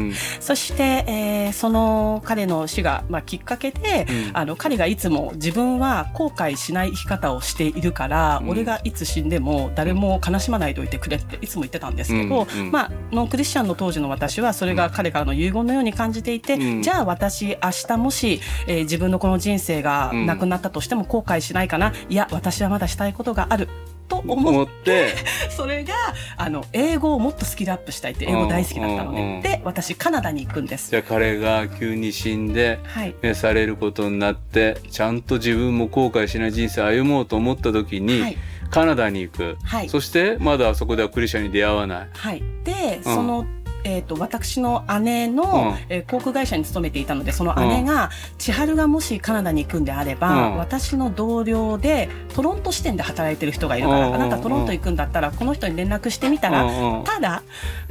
[0.40, 4.36] そして、えーその彼の死が、まあ、きっかけで、うん。
[4.36, 8.50] あの、彼がいつも自分は後悔しない生き方をしているから、うん。
[8.50, 16.82] 俺がいつ死んでも誰も悲しまないでおいてくれっていつも言ってたんですけど、まあ、ノンクリスチャンの当時の私はそれが彼からの遺言のように感じていて、うん。
[16.82, 23.68] じゃあ私明日もし、えー自分のこの人生がなくなったとしても後悔しないかな、いや、私はまだしたいことがある。
[24.08, 25.14] と思って。
[25.50, 25.94] それが、
[26.36, 29.42] あの、英語をもっとスキルアップしたいって、英語大好きだったのうんうんうん。
[29.42, 30.90] で、で、私、カナダに行くんです。
[30.90, 30.96] じ。
[30.96, 33.14] ゃあ彼が急に死んではい。
[33.22, 38.36] 召されることになってちゃんと自分も後悔しない人生を歩もうと思った時に、はい。
[38.70, 39.88] カナダに行く、はい。
[39.88, 42.08] そしてまだそこではクリスチャンに出会わない。
[42.12, 42.42] はい。
[42.64, 43.46] で、その、
[43.88, 45.74] えっ、と、私の姉の、うん。
[45.88, 50.56] えー航空会社に勤めていたので、その姉が、千春がもしカナダに行くんであれば、うん。
[50.58, 57.42] 私の同僚で、トロント支店で働いてる人がいるから、うんあなたトロント行くんだったら、この人に連絡してみたら、うんうんただ、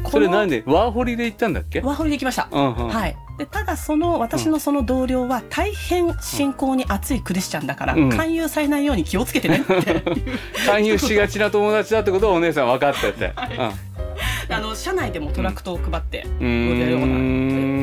[0.04, 1.80] こそれなんででワーホリで行ったんだっけ？
[1.82, 2.48] ワーホリで行きました。
[2.52, 2.88] うんうん。
[2.90, 3.16] はい。
[3.38, 8.10] で、ただその、私のその同僚は大変信仰に熱いクリスチャンだから、うん。
[8.10, 10.04] 勧誘されないように気をつけてねって。
[10.66, 13.34] 勧誘しがちな友達だってことをお姉さん分かってて、
[14.50, 16.97] あの、社内でもトラクトを配ってくうん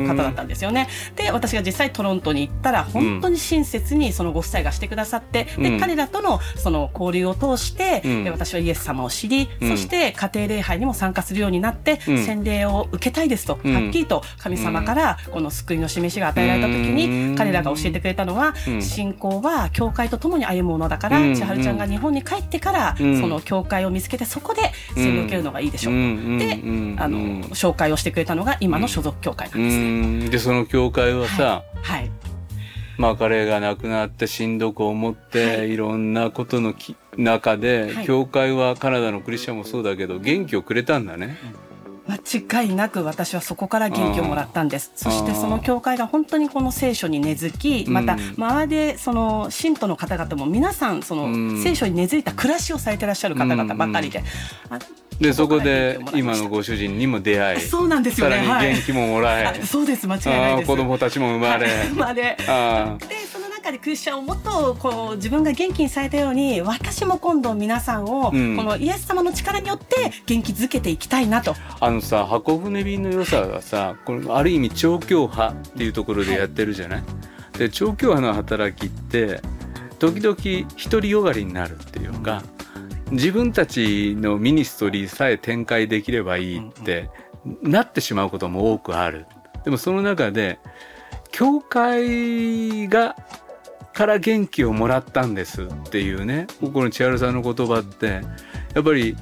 [0.05, 0.87] 方だったんですよね。
[1.15, 5.63] で、私が実際トロントに行ったら、本当に親切にそのご夫妻がしてくださって、うん。
[5.63, 8.23] で、彼らとのその交流を通して、うん。
[8.23, 9.69] で私はイエス様を知り、うん。
[9.69, 12.23] そして家庭礼拝にも参加するようになって、うん。
[12.25, 13.73] 洗礼を受けたいですと、うん。
[13.73, 17.35] はっきりと神様からこの救いの示しが与えられた時に、うん。
[17.35, 18.81] 彼らが教えてくれたのは、うん。
[18.81, 21.35] 信仰は教会と共に歩むものだから、うん。
[21.35, 23.19] 千春ちゃんが日本に帰ってから、うん。
[23.19, 25.93] その教会を見つけて、そこで洗礼を受けるのがいいでしょう。
[25.93, 26.37] うん。
[26.37, 26.95] で、うん。
[26.99, 27.17] あの、
[27.49, 29.77] 紹介をしてくれたのが今の所属教会なうんです。
[29.77, 29.94] ね。
[29.95, 30.29] ん。
[30.29, 32.11] でその教会はさ、はい。
[32.97, 35.75] まあ彼が亡くなってしんどく思って、、はい。
[35.75, 38.05] ろんなことのき中で、はい。
[38.05, 41.37] 教会はカナダのクリスチャンもそうだけど元気をくれたんだね。
[42.07, 44.91] 間違いなく私はそこから元気をもらったんです。
[44.95, 54.23] そしてその教会が本当にこの聖書に根付き、うんまた周りでその信徒の方々も皆さんそうんの聖書に根付いた暮らしをされてらっしゃる方々ばかりで。
[54.69, 54.79] あ
[55.19, 58.35] でそこで今のご主人にも出会いそうなんですよね。
[58.35, 60.67] さらにはい元気ももらえ、あそうです、間違いないです。
[60.67, 62.37] 子供たちも生まれ、はい生まれ。
[62.47, 71.55] あでその中でクリスチャンをもっとこう自分が元気にされたように私も今度皆さんをこうんのイエス様の力によって元気づけていきたいなと。
[71.79, 77.03] あのさ箱舟便の良さはさこれある意味調教派っていうところでやってるじゃない、
[77.57, 79.41] で調教派の働きって
[79.99, 80.35] 時々
[80.89, 82.43] 独りよがりになるっていうか
[83.11, 87.09] 自分たちのミニストリーさえ展開できればいいって
[87.61, 89.27] なってしまうことも多くある。
[89.63, 90.59] でもその中で
[91.31, 93.15] 教会が
[93.93, 98.21] から元気をもらったんですっていうねここの千春さんの言葉って
[98.73, 99.15] やっぱり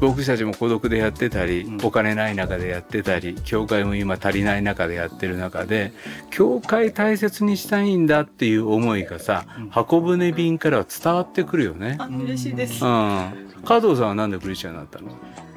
[0.00, 5.92] 僕たちも孤独でやってたり、うんお金ない中でやってたり教会も今足りない中でやってる中で
[6.30, 11.96] 教会大切にしたいんだっていう思いがさ、箱舟便からは伝わってくるよね。
[11.98, 12.84] あ嬉しいです。
[12.84, 13.32] うん、
[13.64, 15.10] 加藤さんはなんでクリスチャンになったの？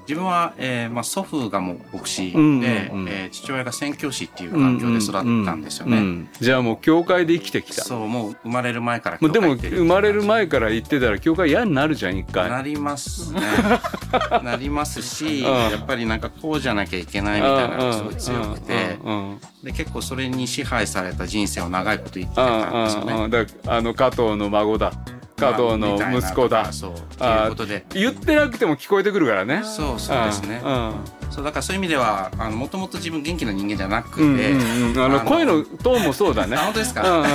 [0.07, 3.07] 自分は、えーまあ、祖父がもう牧師で、うんうんうん。
[3.09, 5.21] えー父親が宣教師っていう環境で育った
[5.53, 5.97] んですよね。
[5.97, 7.83] うんうんじゃあもう教会で生きてきた。
[7.83, 12.63] そうもう生まれる前からでも生まれる前から言ってたら教会嫌になるじゃん一な回。
[12.63, 13.41] りますね。
[14.43, 15.43] なりますし、ん。
[15.43, 18.97] やっぱりなんかこうじゃなきゃいけないみたいなのがすごい強くて。
[19.03, 19.29] うんうん。
[19.31, 23.47] うんで結構それに支配された人生を長いこと生きてうんたんですよね。
[23.65, 24.91] あの加藤の孫だ
[25.35, 26.71] 加藤の息子だ。
[26.71, 27.85] そうっていうことで。
[27.89, 29.61] 言ってなくても聞こえてくるからね。
[29.63, 30.61] そうそうですね。
[30.63, 30.93] うん。
[31.31, 35.03] そうだからそういう意味ではあのもともと自分元気な人間じゃなくて、うんうんうん。
[35.03, 36.55] あの声のトーンもそうだね。
[36.55, 37.31] あ本当ですか、うんうんうん。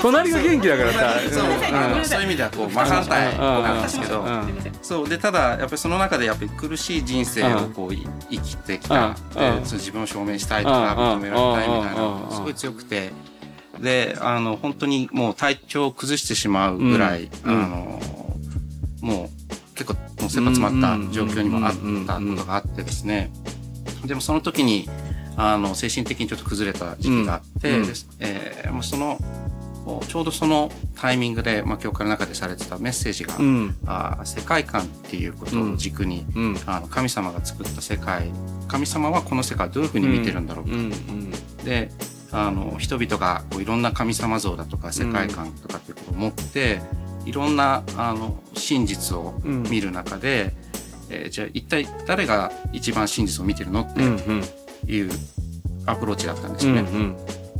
[0.00, 1.14] 隣が元気だからさ。
[1.30, 1.74] そううん。
[1.74, 4.62] あのそういう意味ではこう真反対なんですけど、うん。
[4.82, 9.14] そうでただやっぱりその中でやっぱり苦しい人生をこうい生きてきた、うん。
[9.62, 13.10] でそう自分を証明したいとかうん認められたいみたいなすごい強くて
[13.82, 17.64] であの本当にもう体調を崩してしまうぐらい、うん。
[17.64, 18.00] あの
[19.00, 21.74] もう結構もう切羽詰まった状況にもあっ
[22.06, 23.32] たことがあってですね。
[24.06, 24.88] でもその時に
[25.36, 27.92] あの精神的にちょっと崩れた時期があって、うん。
[28.20, 29.18] えーもうその
[30.06, 33.76] ちょうどそのタイミングで、まあ、教会の中でされてたメッセージが、うん。
[33.84, 36.56] あー世界観っていうことを軸に、うん。
[36.66, 38.30] あの神様が作った世界。
[38.68, 40.78] 神様はこの世界をどういうふうに見てるんだろうか、うん。
[40.78, 41.30] うん。
[41.64, 41.90] で
[42.32, 46.80] あの人々がこういろんな神様像だとか世界観とかってことを持って、
[47.26, 49.62] いろんなあの真実をうん。
[49.64, 50.54] 見る中で、
[51.10, 54.42] えーじゃあ一体誰が一番真実を見てるのってうんうん。
[54.90, 55.10] いう
[55.86, 56.88] アプローチだったんですうんよね。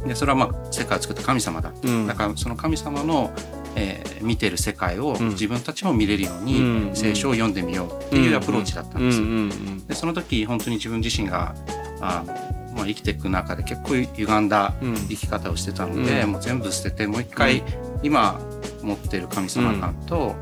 [0.06, 2.06] でそれはまあ世界を作った神様だ、うん。
[2.06, 3.30] だからその神様の、
[3.76, 5.28] えー見てる世界をうん。
[5.30, 9.24] 自分たちも見れるように、うん聖書を読んでみようっていうアプローチだったんですよ。
[9.24, 9.86] うんうん。
[9.86, 11.54] でその時本当に自分自身が
[12.00, 14.94] あの、まあ、生きていく中で結構歪んだうん。
[14.94, 16.32] 生き方をしてたので、うん。
[16.32, 17.62] もう全部捨ててもう一回、
[18.02, 18.40] 今
[18.82, 20.34] 持ってる神様感と、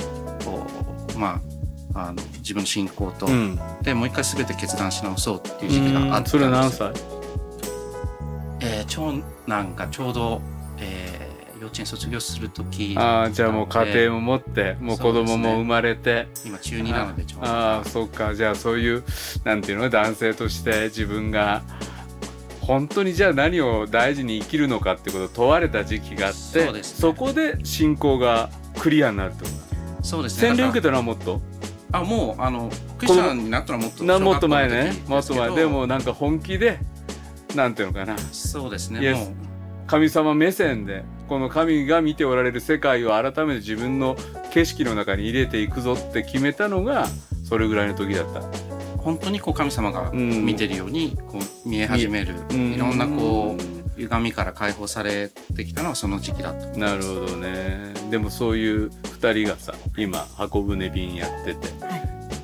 [0.45, 0.67] こ
[1.15, 1.41] うま
[1.95, 3.59] ああの自分の信仰と、うん。
[3.83, 6.93] でもう一回全て決断し直そうっていう時期があったんですそれは何歳？
[8.63, 9.13] えー長
[9.49, 10.41] 男がちょうど、
[10.79, 16.29] えー幼稚園卒業する時ああじゃあもう家庭も持ってもう子供も生まれて。
[16.47, 18.35] 今中2なのでちょうどああそっか。
[18.35, 19.05] じゃあそういう
[19.45, 19.91] なんていうの？
[19.91, 21.61] 男性として自分が
[22.61, 26.83] 本当にじゃあ何を大事に生きるのかってことを問われた時期があってね。
[27.17, 29.51] こで信仰がクリアになるってこ
[29.99, 30.05] と。
[30.05, 30.49] そうですね。
[30.49, 31.41] 洗礼受けたのはもっと？
[31.91, 35.51] らあもうあのクリスチャンになったのはもっとなもっと前ねもっと前。
[35.55, 36.79] でもなんか本気で
[37.55, 38.17] なんていうのかな。
[38.19, 39.13] そうですね。
[39.13, 39.27] もう
[39.89, 44.17] 神様目線でこの神が見ておられる世界を改めて自分の
[44.53, 47.07] 景色の中に入れていくぞって決めたのが
[47.45, 48.70] それぐらいの時だった。
[49.01, 50.45] 本当にこう神様がうん。
[50.45, 52.73] 見てるようにこう見え始める、うん。
[52.75, 56.79] いろんなこう歪みから解放されてきたのはその時期だった。
[56.79, 57.93] なるほどね。
[58.11, 61.69] でもそういう2人がさ今箱舟便やってて、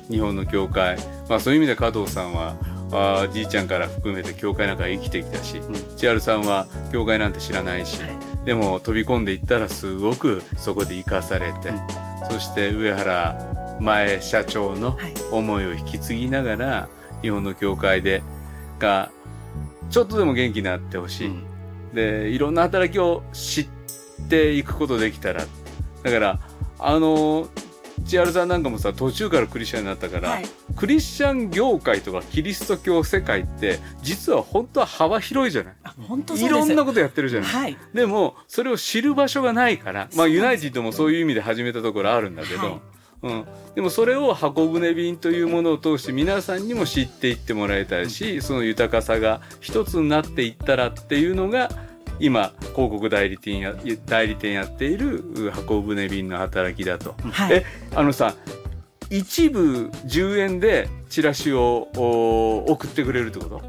[0.09, 0.97] 日本の教会。
[1.29, 2.55] まあそういう意味で加藤さんは
[2.91, 5.59] あーじいちゃんから含めて教会なんか生きてきたし、
[5.97, 7.99] 千春さんは教会なんて知らないし、
[8.45, 11.73] でも飛び込んでいったらすごくそこで生かされて、
[12.29, 15.13] そして上原前社長のはい。
[15.31, 16.89] 思いを引き継ぎながら
[17.21, 18.23] 日本の教会で
[18.79, 19.11] が
[19.89, 21.43] ちょっとでも元気になってほしい、うん。
[21.93, 23.67] でいろんな働きを知っ
[24.29, 25.45] ていくことできたら。
[26.03, 26.39] だから
[26.79, 27.47] あの
[28.05, 30.45] 千春さんなんかもさ途中からクリスチャンになったから、はい。
[30.75, 35.75] クリスチャン業界とかキリスト教世界って実は本当は幅広いじゃない。
[35.83, 37.77] あ本当いろんなことやってるじゃない、はい。
[37.93, 42.81] でもそれを知る場所がないからまあユナイティッドもそういう意味で始めたところあるんだけど、はい
[43.23, 51.69] うん、でもそれを箱舟便というものを通して皆さんにも知っていってもらいたいしその豊かさが一つになっていったらっていうのが
[52.19, 53.75] 今広告代理店や
[54.05, 57.15] 代理店やっているう箱舟便の働きだと。
[57.31, 57.57] はい。
[57.57, 58.35] えあのさ
[59.09, 63.61] 一部10円でチラシをお送ってくれるってこと？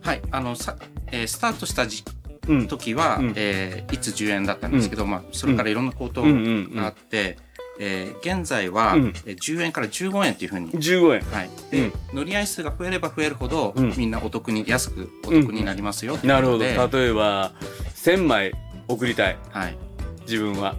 [0.00, 0.22] はい。
[0.30, 0.76] あのさ、
[1.12, 2.04] えースタートした時
[2.48, 2.68] うん。
[2.68, 3.32] 時は、うん。
[3.36, 6.40] えーいつ10円だったんですけど、まあ、それからいろんなことうんうんう
[6.72, 7.36] んがあって、
[7.82, 9.12] えー現在は、うん。
[9.26, 11.20] えー10円から15円っていうふうに、15円。
[11.32, 11.92] はい、で、うん。
[12.14, 13.94] 乗り合い数が増えれば増えるほど、うん。
[13.96, 16.64] みんなお得に安くお得になりますよなるほど。
[16.64, 16.76] 例え
[17.12, 17.52] ば
[17.96, 18.52] 1000枚
[18.86, 19.38] 送りたい。
[19.50, 19.76] はい、
[20.22, 20.76] 自分は。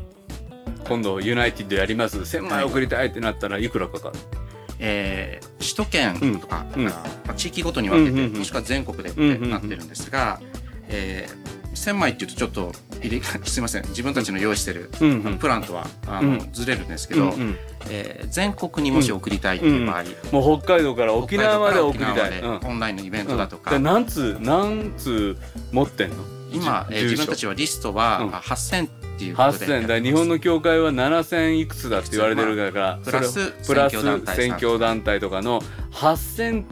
[0.87, 2.19] 今度ユナイティッドやります。
[2.19, 4.15] 1000枚送りたいってなったらいくらかかる、
[4.79, 6.85] えー首都圏とか、うん。
[6.85, 10.39] まあ地域ごとに分けて、もしくは全国でってなってるんですが、
[10.87, 13.87] えー1000枚っていうとちょっと入れすいません。
[13.87, 14.89] 自分たちの用意してる、
[15.39, 16.49] プランとはあの、うん。
[16.51, 17.33] ずれるんですけど、う
[17.89, 22.43] えー全国にもし送りたいっていう場合、もう北海道から沖縄まで送りたい。
[22.43, 25.37] オンラインのイベントだとか、何通何通
[25.71, 26.15] 持ってんの？
[26.51, 28.35] 今、えー自分たちはリストは、うん。
[28.35, 29.65] あ8000っていうことで。
[29.65, 35.61] 8000だ日本の教会は7000いくつだって言われてるから、プラスそれをプラス宣教団体さん宣教団体とかの
[35.93, 36.63] 8000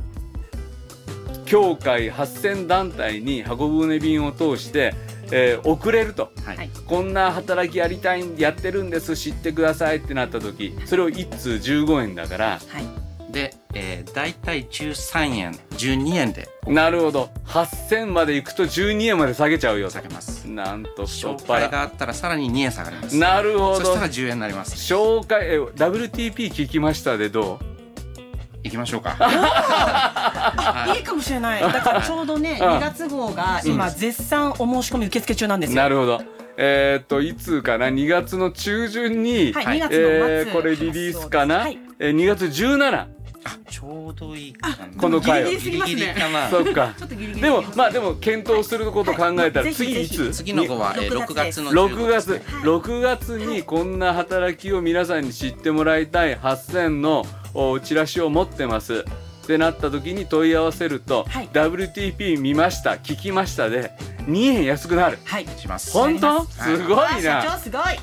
[1.50, 4.94] 教会8000団体に箱舟便を通して、
[5.32, 6.32] えー送れると。
[6.46, 6.70] はい。
[6.88, 13.32] こんな働きやりたいんやってるんです知ってくださいってなった時それを1通15円だからはい。
[13.32, 16.50] で、えー、大体13円12円で。
[16.68, 17.30] なるほど。
[17.46, 19.94] 8000まで行くと12円まで下げちゃうよと。
[19.94, 20.48] 下げます。
[20.50, 23.16] なんと紹介腹があったらさらに2円下がります。
[23.18, 23.82] なるほど。
[23.82, 24.76] そしたら10円になります。
[24.76, 27.69] 紹介え WTP 聞きましたでどう？
[28.70, 29.16] 行きましょうか。
[29.20, 31.62] あ いいかもしれない。
[31.62, 32.68] だからちょうどねうん。
[32.78, 35.82] 2月号が今絶賛お申し込み受付中なんですよ。
[35.82, 36.22] なるほど。
[36.62, 41.80] えーっといつかな？2月の中旬に、はいはい2月の末えーこれリリースかな、はい。
[42.00, 43.08] えー2月17あ
[43.70, 45.50] ちょうどいいかなこの回を。
[45.50, 46.16] ギリギリすぎますね
[46.52, 46.94] そっか。
[47.40, 50.32] でもまあでも検討することを考えたら次いつ？
[50.32, 52.30] 次の号は、えー、6 6月の6 15月。
[52.30, 59.06] ですね6月にこんな働きを皆さんに知ってもらいたい8000のおチラシを持ってます。
[59.44, 61.50] ってなった時に問い合わせると、はい。
[61.50, 62.92] WTP 見ました。
[62.92, 63.92] 聞きましたで
[64.30, 65.18] 2円安くなる。
[65.26, 65.48] はい。
[65.58, 65.92] します。
[65.92, 66.46] 本当？
[66.46, 67.82] すすごいあ社長なすごい。
[67.82, 67.94] あ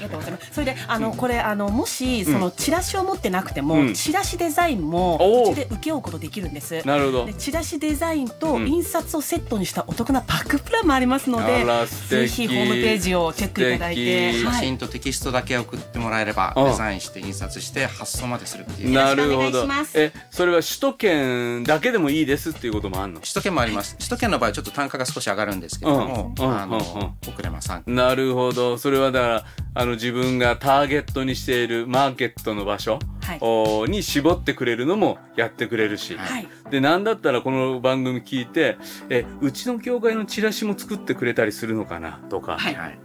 [0.00, 3.94] りがとうございますそれであのこれあのもしそのチラシを持ってなくても、うん。
[3.94, 5.16] チラシデザインも
[5.48, 6.86] うちで請け負うことできるんです。
[6.86, 7.26] なるほど。
[7.26, 8.66] でチラシデザインとうん。
[8.68, 11.64] 印刷をセットにしたお得なパックプランもありますのあで、
[12.08, 12.46] ぜ敵。
[12.46, 16.64] ひホームページをチェックいただいて、写真とテキストだけ送ってもらえればうん。
[16.66, 18.92] デザインして印刷して発送までするっていう。
[18.92, 19.66] なるほど。
[19.94, 23.20] えそれは首都圏だけでもいいですっていうこともあんの？
[23.20, 23.96] 首都圏もあります。
[23.96, 26.44] 首都圏の場合ちょっと単価が少し上がるんですけれども、うん。
[26.44, 26.60] うん。
[26.60, 27.82] あの、遅れまさん。
[27.86, 28.76] なるほど。
[28.76, 29.44] それはだから
[29.74, 33.38] あの自分がターゲットにしているマーケットの場所、はい。
[33.40, 36.48] おに絞ってくれるのもやってくれるし、はい。
[36.70, 38.76] でなんだったらこの番組聞いて
[39.08, 42.20] えうちの教会のチラシも作ってくれたりするのかな？
[42.28, 42.74] とか、はい。
[42.74, 42.98] はい。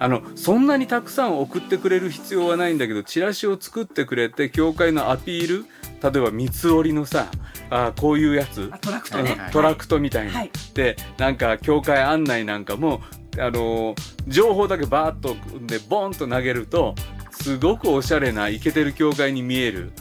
[0.00, 5.66] あのそんなにたくさん送ってくれる必要はないんだけどチラシを作ってくれて教会のアピール
[6.02, 7.26] 例えば三つ折りのさ
[7.70, 8.70] あこういうやつ。
[8.72, 10.50] あトラクトね、うんトラクトみたいな、はい。
[10.74, 13.00] でなんか教会案内なんかも
[13.38, 13.94] あの
[14.26, 15.36] 情報だけバーッと
[15.66, 16.94] でボンと投げると
[17.32, 19.92] すごくおしゃれなイケてる教会に見える。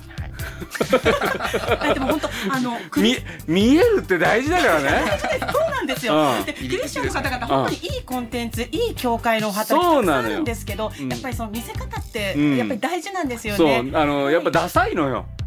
[1.80, 1.94] はい。
[1.94, 3.18] でも本当あのクみリ
[3.48, 4.90] 見えるって大事だからね。
[5.52, 6.16] そうなんですよ。
[6.16, 6.46] うん。
[6.46, 10.24] でクリスチャンの方々本当にいいコンテンツ、いい教会の働きそうなのよ。
[10.24, 11.10] たくあるんですけど、うん。
[11.10, 12.58] やっぱりその見せ方ってうん。
[12.58, 13.92] やっぱり大事なんですよね。
[13.94, 15.26] あのやっぱダサいのよ。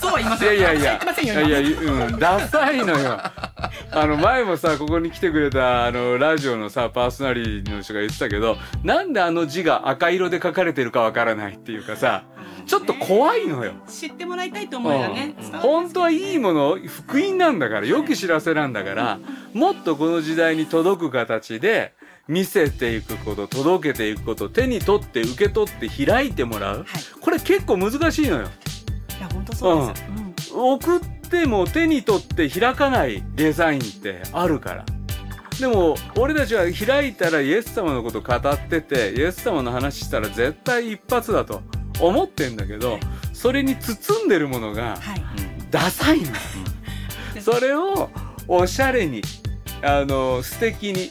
[0.00, 0.48] そうは言いまいせん。
[0.48, 0.82] やいやいや。
[0.82, 2.18] 言ってませんいやいやうん。
[2.18, 3.20] ダサいのよ。
[3.92, 12.24] あの前もさここに来てくれたあのラジオのさパーソナリティの人が言ってたけどなんであの字が赤色で書かれてるかわからないっていうかさ
[12.66, 13.72] ちょっと怖いのよ。
[13.88, 15.34] 知ってもらいたいと思いがね。
[15.40, 19.18] 伝わる本当はいいもの福音なんだから良き知らせなんだから
[19.52, 21.94] もっとこの時代に届く形で
[22.26, 26.78] 見せていくこと届けていくこと手に取って受け取って開いてもらう。
[26.78, 26.86] はい。
[27.20, 28.48] これ結構難しいのよ。
[29.18, 30.04] いや本当そうです。
[30.52, 30.74] うん。
[30.74, 34.84] 送っても手に取って開かないデザインってあるから。
[35.60, 41.62] でも俺たちは開いたらイエス様のこと語っててイエス様の話したら絶対一発だと。
[42.00, 42.98] 思ってんだけど
[43.32, 45.22] それに包んでるものがはい。
[45.70, 46.30] ダサいの、
[47.42, 48.08] それを
[48.46, 49.22] おしゃれに
[49.82, 51.10] あの素敵に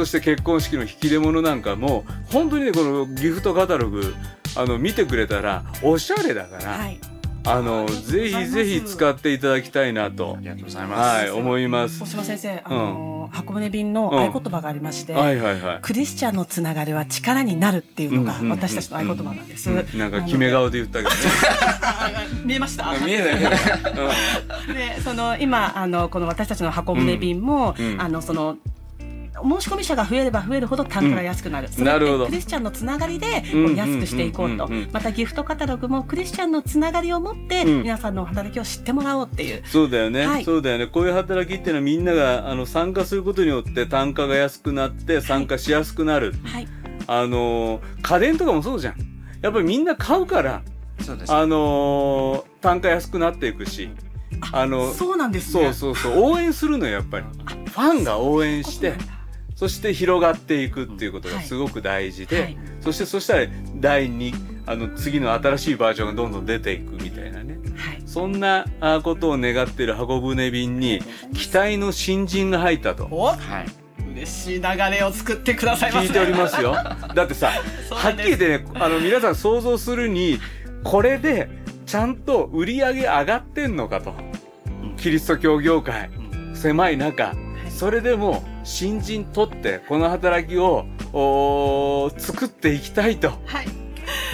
[0.00, 4.14] そして結婚式の引き出物なんかも本当にねこのギフトカタログ
[4.56, 6.98] あの見てくれたらおしゃれだから、はい。
[7.46, 12.02] あのぜひぜひ使っていただきたいなとありがとうございます、はい思います。
[12.02, 15.12] 大島先生、あの箱舟便の合言葉がありまして。
[15.14, 15.78] はいはいはい。
[15.82, 18.50] クリスチャンのつながりは力になるっていうのがうんうんうん。
[18.52, 19.70] 私たちの合言葉なんです。
[19.70, 19.98] うん。
[19.98, 21.16] なんか決め顔で言ったけどね。
[22.44, 22.92] 見えました？
[22.98, 27.92] 見えないで その今あのこの私たちの箱舟便も、うん。
[27.92, 28.00] うん。
[28.02, 28.56] あのその
[29.42, 32.26] 申し込み者が増えれば増えるほど単価が安くなる、それなるほど。
[32.26, 33.44] クリスチャンのつながりで
[33.76, 34.78] 安くしていこうと、うんうん。
[34.78, 37.82] うんうんまたギフトカタログもクリスチャンのつながりを持って、うん。
[37.82, 39.62] 皆さんの働きを知ってもらおうっていう。
[39.66, 40.44] そうだよね、はい。
[40.44, 40.86] そうだよね。
[40.86, 46.68] こういう働きっていうのはみんながあの参加することによって単価が安くなって参加しやすくなる、はい。
[47.06, 48.94] あの家電とかもそうじゃん。
[49.42, 50.62] やっぱりみんな買うから
[51.00, 53.88] そうですあの単価安くなっていくし
[54.52, 55.72] あのそうなんですね。
[55.72, 56.32] そうそうそう。
[56.32, 57.26] 応援するのよやっぱり。
[57.66, 58.94] ファンが応援して
[59.60, 62.58] そして広がっていくっていうことがすごく大事で、はい。
[62.80, 63.46] そしてそしたら
[63.76, 67.58] 第2あの次の新しいバージョンがどんどん出ていくみたいなね。
[67.76, 68.02] はい。
[68.06, 71.02] そんなあことを願っている箱舟便に
[71.34, 73.06] 期待の新人が入ったと。
[73.10, 73.36] おはい。
[74.14, 76.08] 嬉しい流れを作ってくださいますね。
[76.08, 76.72] 聞いておりますよ。
[77.14, 77.52] だってさ
[77.90, 80.40] はっきり言ってねあの皆さん想像するに
[80.84, 81.50] これで
[81.84, 84.14] ちゃんと売り上げ上がってんのかと。
[84.96, 86.08] キリスト教業界。
[86.54, 87.34] 狭い中。
[87.68, 90.86] それでも新人取ってこの働きを
[92.16, 93.30] 作っていきたいと。
[93.44, 93.66] はい。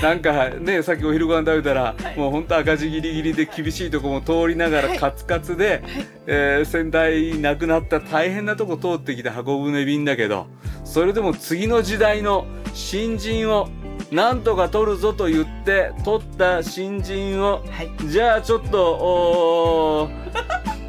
[0.02, 2.18] なんかねさっきお昼ご飯食べたら、はい。
[2.18, 4.88] もうほんと赤字ギリギリで厳しいとこも通りながはい。
[4.94, 5.82] らカツカツで、
[6.26, 10.46] えー先代亡くなった大変なとこ通ってきた箱舟便だけど
[10.84, 13.68] それでも次の時代の新人を
[14.12, 17.90] なんとか取るぞと言って取った新人をはい。
[18.06, 20.85] じゃあちょっとおー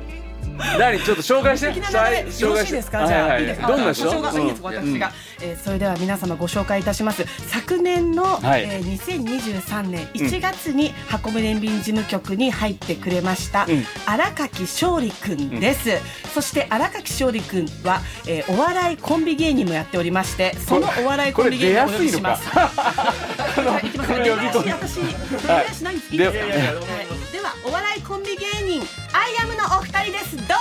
[0.80, 1.68] 何ちょっと紹介して。
[2.44, 3.46] よろしいですか、じゃあ、はいはい。
[3.46, 3.68] ですか？
[3.68, 7.26] どんな人私が、えーそれでは皆様ご紹介いたします。
[7.48, 8.64] 昨年の、はい。
[8.64, 13.86] えー2023年1月に箱舟便事務局に入ってくれました、うん。
[14.06, 15.92] 荒垣勝利くんです、
[16.34, 22.48] そして荒垣勝利くんは、えーお笑いコンビ芸人もやっておりましてそのお笑いコンビ芸人をお呼びします。
[22.50, 22.62] は
[23.84, 25.00] い行きます私
[25.48, 26.26] 私ないんですで
[27.42, 28.46] はお笑いコンビ芸
[28.80, 28.88] 人
[29.18, 30.38] アイアムのお二人です。
[30.38, 30.54] どうぞ。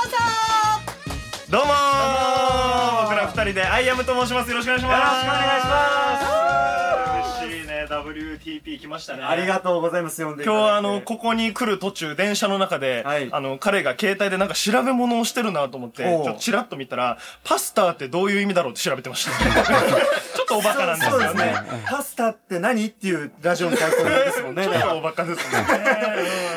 [1.51, 3.03] どうもー。
[3.03, 4.51] 僕ら二人でアイアムと申します。
[4.51, 4.97] よろしくお願いします。
[4.97, 7.45] よろしくお願いします。
[7.45, 7.75] 嬉しいね。
[7.83, 9.25] ね WTP 来ましたね。
[9.25, 10.25] ありがとうございます。
[10.25, 10.71] 呼んでいただいて。
[10.71, 13.29] 日はあのここに来る途中電車の中で、はい。
[13.31, 19.33] あの彼が携帯でなんか調べ物をしてるなと思ってちょっとチラッと見たらパスターってどういう意味だろうって調べてました
[20.37, 21.27] ちょっとおバカなんですよね。
[21.27, 21.55] そうですね。
[21.87, 22.87] パスタって何？
[22.87, 24.65] っていうラジオのタイトルですもんね。
[24.65, 25.65] ちょっとおバカですね。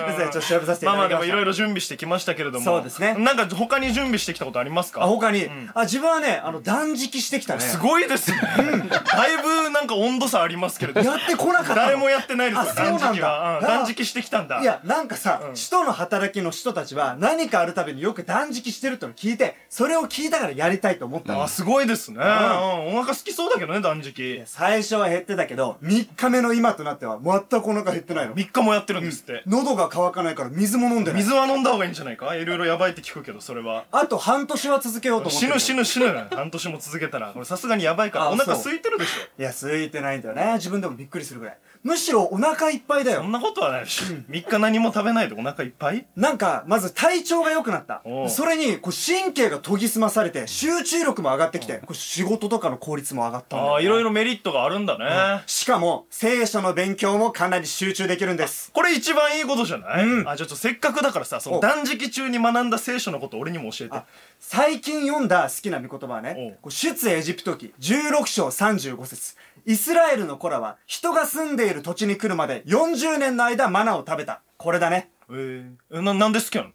[0.08, 1.10] ですねちょっと調べさせていまあまあただきました。
[1.10, 2.66] でもいろいろ準備してきましたけれども。
[2.66, 3.16] そうですね。
[3.16, 5.04] なんか他に準備してきたことありますか？
[5.04, 7.62] あ他に、あ自分はねあの断食してきたね。
[7.62, 8.38] すごいですね。
[8.40, 11.76] だいぶなんか温度差ありますけれどやってこなかったの。
[11.76, 13.00] 誰もやってないですよあそうなんだ。
[13.00, 13.66] 断食は、うん。
[13.66, 14.62] あ断食してきたんだ。
[14.62, 21.44] いやなんかさ、首都の働きの人たちは何かあるたびによく断食してるってのを聞いてそれを聞いたからやりたいと思ったの。
[21.44, 24.44] あすごいですね、うん、お腹空きそうだけどね断食。
[24.46, 28.36] 最初は減ってたけど3日目の今となっては全くお腹減ってないの。
[28.36, 31.22] 3日もやってるんですって、喉が渇かないから水も飲んでない。
[31.22, 32.36] 水は飲んだ方がいいんじゃないか？
[32.36, 33.86] いろいろやばいって聞くけどそれは。
[33.92, 37.32] あと半年は続けようと思って死るぬ死ぬ死ぬ半年も続けたら。
[37.34, 38.26] これさすがにやばいから。
[38.26, 40.54] あお腹空いてるでしいや空いてないんだよね。
[40.56, 43.20] 自分でもびっくりするぐらいむしろお腹いっぱいだよ。
[43.20, 46.06] ょそんなことはないし3日何も食べないでお腹いっぱい？
[46.16, 48.02] なんかまず体調が良くなった。
[48.28, 58.72] それにこう神経が研ぎ澄まされて集中力も上がってきてこう仕事とかの効率も上がったんだああいろいろメリットがあるんだね、しかも聖書の勉強もかなり集中できるんです。
[58.74, 60.28] これ一番いいことじゃない、うん。
[60.28, 63.96] あじゃあちょっとせっかくだからさそのお断食中に学んだ聖書のこと俺にも教えて。
[63.96, 64.06] あ
[64.40, 69.36] 最近読んだ好きな御言葉はおね出エジプト記16章35節
[69.70, 74.42] イスラエルの子らは人が住んでいる土地に来るまで40年の間マナを食べた。
[74.58, 75.12] これだね。
[75.30, 76.70] えー、えななんで好きなの？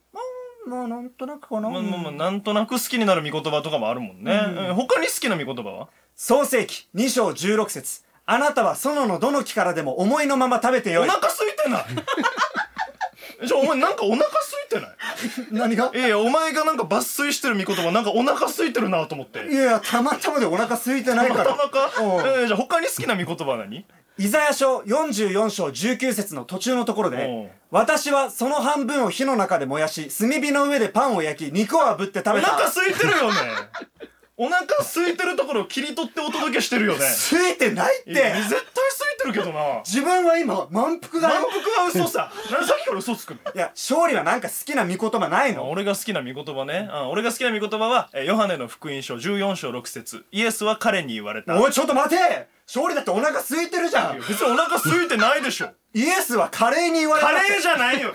[0.68, 4.74] まあなんとなくかな、まあまあまあなんとなく好きになる御言葉とかもあるもんね、うん。
[4.76, 5.88] 他に好きな御言葉は？
[6.14, 8.04] 創世記2章16節。
[8.26, 11.08] あなたは園のどの木からでも思いのまま食べてよい。
[11.08, 11.84] お腹空いてない。
[13.44, 14.30] じゃあお前なんかお腹空
[14.78, 14.96] いてない。
[15.52, 15.90] 何が？
[15.94, 19.46] いやいやお前がなんか抜粋してる御言葉なんかお腹空いてるなと思って。
[19.48, 23.84] いやいやたまたまでお腹空いてないかたらまたまか、えーじゃあ他に好きな御言葉は何
[24.16, 32.46] イザヤ書44章19節の途中のところで私はその半分を火の中で燃やし炭火の上でパンを焼き肉を炙って食おべた。
[32.48, 33.38] 腹空いてるよね
[34.36, 37.00] お腹空いてるところを切り取ってお届けしてるよね。
[37.30, 38.58] 空いてないっいやて絶対
[38.98, 39.78] 空いてるけどな。
[39.86, 42.32] 自分は今満腹だ満よ腹は嘘さ。
[42.50, 43.38] なんでさっきから嘘つくの？
[43.54, 45.70] いや勝利はなんか好きな御言葉ないの？
[45.70, 50.24] 俺が好きな御言葉ね、うん、俺が好きな御言葉は、えーヨハネの福音書14章6節。
[50.32, 51.60] イエスは彼に言われた。
[51.60, 52.48] おいちょっと待て。
[52.66, 54.18] 勝利だってお腹空いてるじゃん。
[54.18, 55.70] 別にお腹空いてないでしょ。
[55.92, 58.12] イエスはカレーに言われたカレーじゃないよ。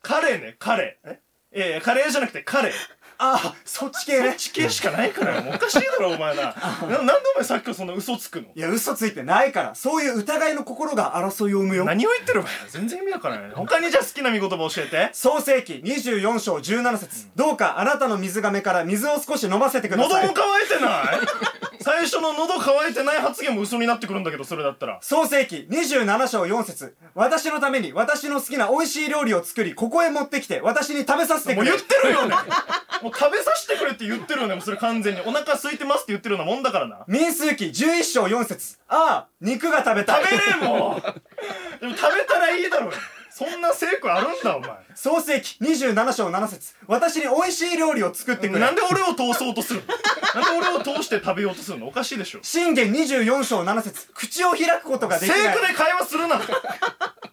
[0.00, 0.56] カレーね。
[0.58, 1.16] カレー。
[1.56, 2.72] いやいやカレーじゃなくてカレー
[3.18, 4.34] ああそっち系ね。
[4.36, 5.42] 地形しかないからよ。
[5.42, 6.52] もうおかしいだろお前なな
[6.88, 8.48] なんでお前さっきからそんな嘘つくの？
[8.54, 9.74] いや嘘ついてないから。
[9.74, 11.84] そういう疑いの心が争いを生むよ。
[11.84, 13.50] 何を言ってるお前全然意味わからない。
[13.52, 15.10] 他にじゃあ好きな御言葉教えて。
[15.12, 17.26] 創世記24章17節。
[17.36, 20.26] どうかあなたの水がめから水を少し飲ませてください。
[20.26, 20.90] 喉も乾いてな
[21.24, 24.98] い最初の喉乾いてない発言も嘘になってくるんだけどそれだったら。
[25.02, 26.96] 創世記27章4節。
[27.14, 31.70] 私のために私の好きな美味しい料理を作りここへ持ってきて私に食べさせてくれ。
[31.70, 32.34] もう言ってるよね。
[33.02, 34.54] もう食べさせてくれって言ってるよね。
[34.54, 35.20] もうそれ完全に。
[35.20, 37.04] お腹空いてますって言ってるようなもんだからな。
[37.06, 38.78] 民数記11章4節。
[38.88, 40.24] ああ肉が食べたい。
[40.24, 42.96] 食べれえもうでも食べたらいいだろうよ。
[43.30, 46.74] そんな成功あるんだお前創世記27章7節。
[46.86, 48.60] 私に美味しい料理を作ってくれ。
[48.60, 49.82] なんで俺を通そうとする
[50.34, 50.40] の？
[50.42, 51.88] なんで俺を通して食べようとするの？
[51.88, 52.40] おかしいでしょ。
[52.42, 54.08] 信玄24章7節。
[54.14, 55.56] 口を開くことがでセきない。
[55.56, 56.40] ークで会話するな。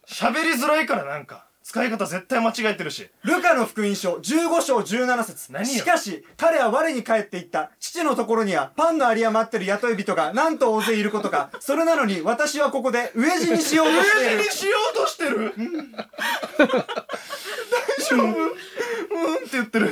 [0.08, 3.10] 喋りづらいからなんか使い方絶対間違えてるし。
[3.24, 5.54] ルカの福音書15章17節。
[5.54, 5.80] 何よ。
[5.80, 7.72] しかし彼は我に帰っていった。
[7.80, 11.50] 父のところにはパンの有り余ってる雇い人がなんと大勢いることか。
[11.62, 14.38] それなのに私はここで飢え死にしようとしている。
[14.38, 15.54] 飢え死にしようとしてる？
[16.58, 16.68] 大
[18.10, 18.22] 丈夫？
[18.22, 18.32] うん。
[18.32, 19.86] って言ってる。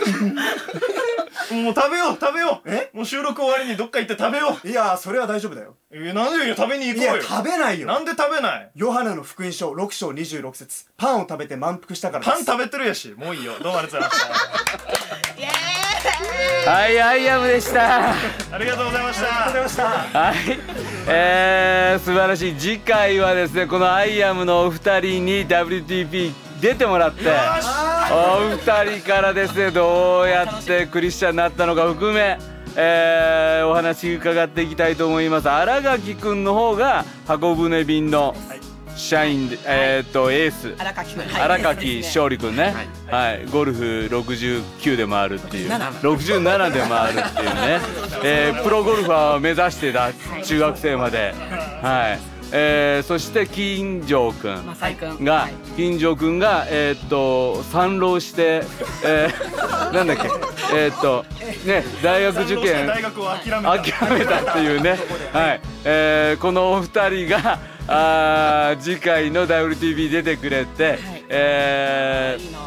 [1.63, 2.69] もう食べよう食べよう。
[2.69, 2.89] え？
[2.93, 4.67] もう収録終わりにどっか行って食べよう。
[4.67, 5.77] いやそれは大丈夫だよ。
[5.91, 6.55] えなんでよ？
[6.55, 7.23] いや食べに行こうよ。
[7.23, 7.87] 食べないよ。
[7.87, 8.69] なんで食べない？
[8.75, 10.85] ヨハネの福音書6章26節。
[10.97, 13.53] パンを食べて満腹したからパン食べてるやしもういいよ。
[13.61, 14.33] どうもありがとうございまし
[16.65, 16.71] た。
[16.71, 18.11] はいアイアムでした。
[18.11, 18.13] あ
[18.57, 19.45] りがとうございました。
[19.45, 20.19] ありがとうございました。
[20.19, 20.35] はい、
[21.07, 22.55] えー、素晴らしい。
[22.55, 27.23] 次回はですねこのアイアムのお二人に WTP 出てもらって
[28.11, 32.37] お二人からですねどうやってクリスチャンになったのか含め、
[32.75, 35.49] えーお話伺っていきたいと思います。
[35.49, 38.35] 新垣君の方が箱舟便の
[38.99, 40.73] 社員で、えーっとエース。
[40.77, 41.23] 荒垣君。
[41.41, 42.75] 荒垣勝利君ね、
[43.09, 43.45] はい。
[43.49, 45.69] ゴルフ69で回るっていう。
[45.71, 47.79] 67で回るっていうね、
[48.23, 50.11] えープロゴルファーを目指してた。
[50.43, 51.33] 中学生まで。
[51.81, 52.19] はい、
[52.51, 54.55] えーそして金城君。
[55.23, 55.47] が
[55.77, 58.63] 金城君がえーっと三浪して、
[59.05, 60.23] えー なんだっけ？
[60.75, 61.25] えーっと
[61.65, 62.85] ね大学受験。
[62.85, 64.01] 大学を諦めた。
[64.01, 64.99] 諦めたっていうね、
[65.33, 65.61] はい。
[65.85, 67.59] えーこのお二人が、
[67.91, 72.47] あー次回の WTV 出てくれて、えーい。
[72.49, 72.59] いな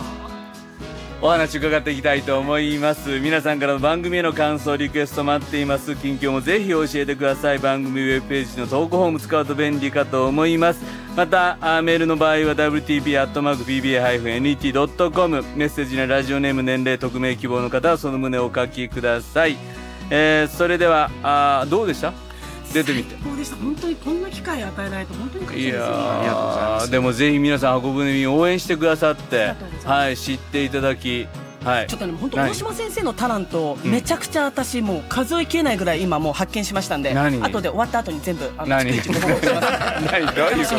[1.20, 3.20] お話伺っていきたいと思います。
[3.20, 5.94] 皆さんからの番組への感想リクエスト待っています。
[5.94, 7.60] 近況もぜひ教えてください。
[7.60, 10.80] 番組ウェブページの投稿フォーム使うと便利かと思います。
[11.14, 19.56] またあメールの場合は WTP.pba-net.com メッセージのラジオネーム年齢匿名希望の方はその旨をお書きください、
[20.10, 22.12] えーそれではあーどうでした？
[22.72, 23.14] 出てみて。
[23.22, 23.56] 最高でした。
[23.56, 25.68] 本当にこんな機会与えられて本当に感謝です。
[25.68, 26.90] いやありがとうございます。
[26.90, 29.54] でもぜひ皆さん箱舟便応援してくださって
[29.84, 31.26] はい知っていただき
[31.64, 31.86] はい。
[31.86, 33.90] ちょっとね本当何大島先生のタラントうん。
[33.90, 39.62] めちゃくちゃ私もう数えきれないぐらい今もう発見しましたんで何後で終わった後に全部あの何逐一ご報告しま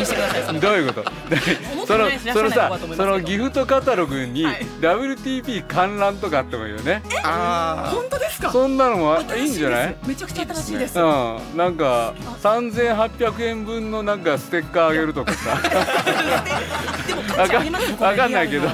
[0.04, 0.12] す。
[0.52, 0.60] 何？
[0.60, 1.04] どういうこと？
[1.04, 1.86] どういうこと？
[1.86, 4.66] そのそのさそのギフトカタログにはい。
[4.80, 7.02] WTP 観覧とかあってもいいよね。
[7.24, 8.50] あ本当ですか？
[8.52, 9.88] そんなのもいいんじゃない？
[9.88, 10.98] ですめちゃくちゃ新しいです。
[10.98, 11.38] うん。
[11.56, 15.56] なんか3800円分のなんかステッカーあげるとかさ。
[17.06, 18.68] でもわか価値ありますよかんないけど。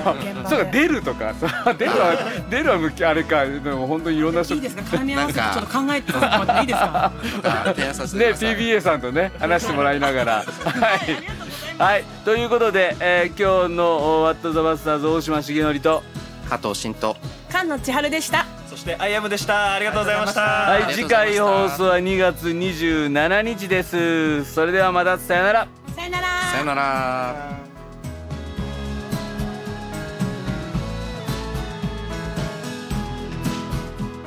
[0.49, 1.35] そうか出るとか。
[1.35, 2.17] さ出るは
[2.51, 3.45] 出るは向きあれか。
[3.45, 4.55] でも本当にいろんな人。
[4.55, 4.83] いいですか？
[4.83, 7.13] 絡み合わせてちょっと考えてもらっていいですか？
[7.45, 10.33] あ提案させてね PBA さんとね話してもらいながら。
[10.37, 16.03] はい、はい、ということで、えー今日の「ワット・ザ・バスターズ」大島重則と。
[16.49, 17.17] 加藤真と。
[17.49, 18.45] 菅野千春でした。
[18.45, 19.75] そしてアイアムでした。
[19.75, 20.41] ありがとうございました。
[20.41, 24.45] はい次回放送は2月27日です。
[24.47, 25.69] それではまたさよなら。
[25.95, 26.27] さよなら。
[26.53, 27.61] さよなら。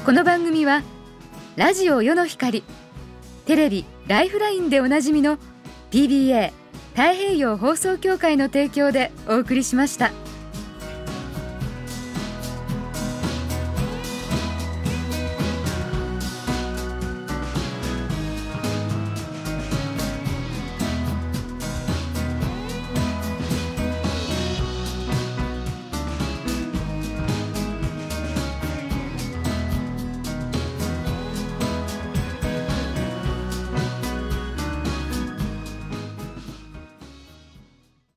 [0.05, 0.83] この番組は
[1.55, 2.63] ラジオ世の光
[3.45, 5.37] テレビ「ライフライン」でおなじみの
[5.91, 6.51] PBA
[6.93, 10.11] 太平洋放送協会の提供でお送りしました。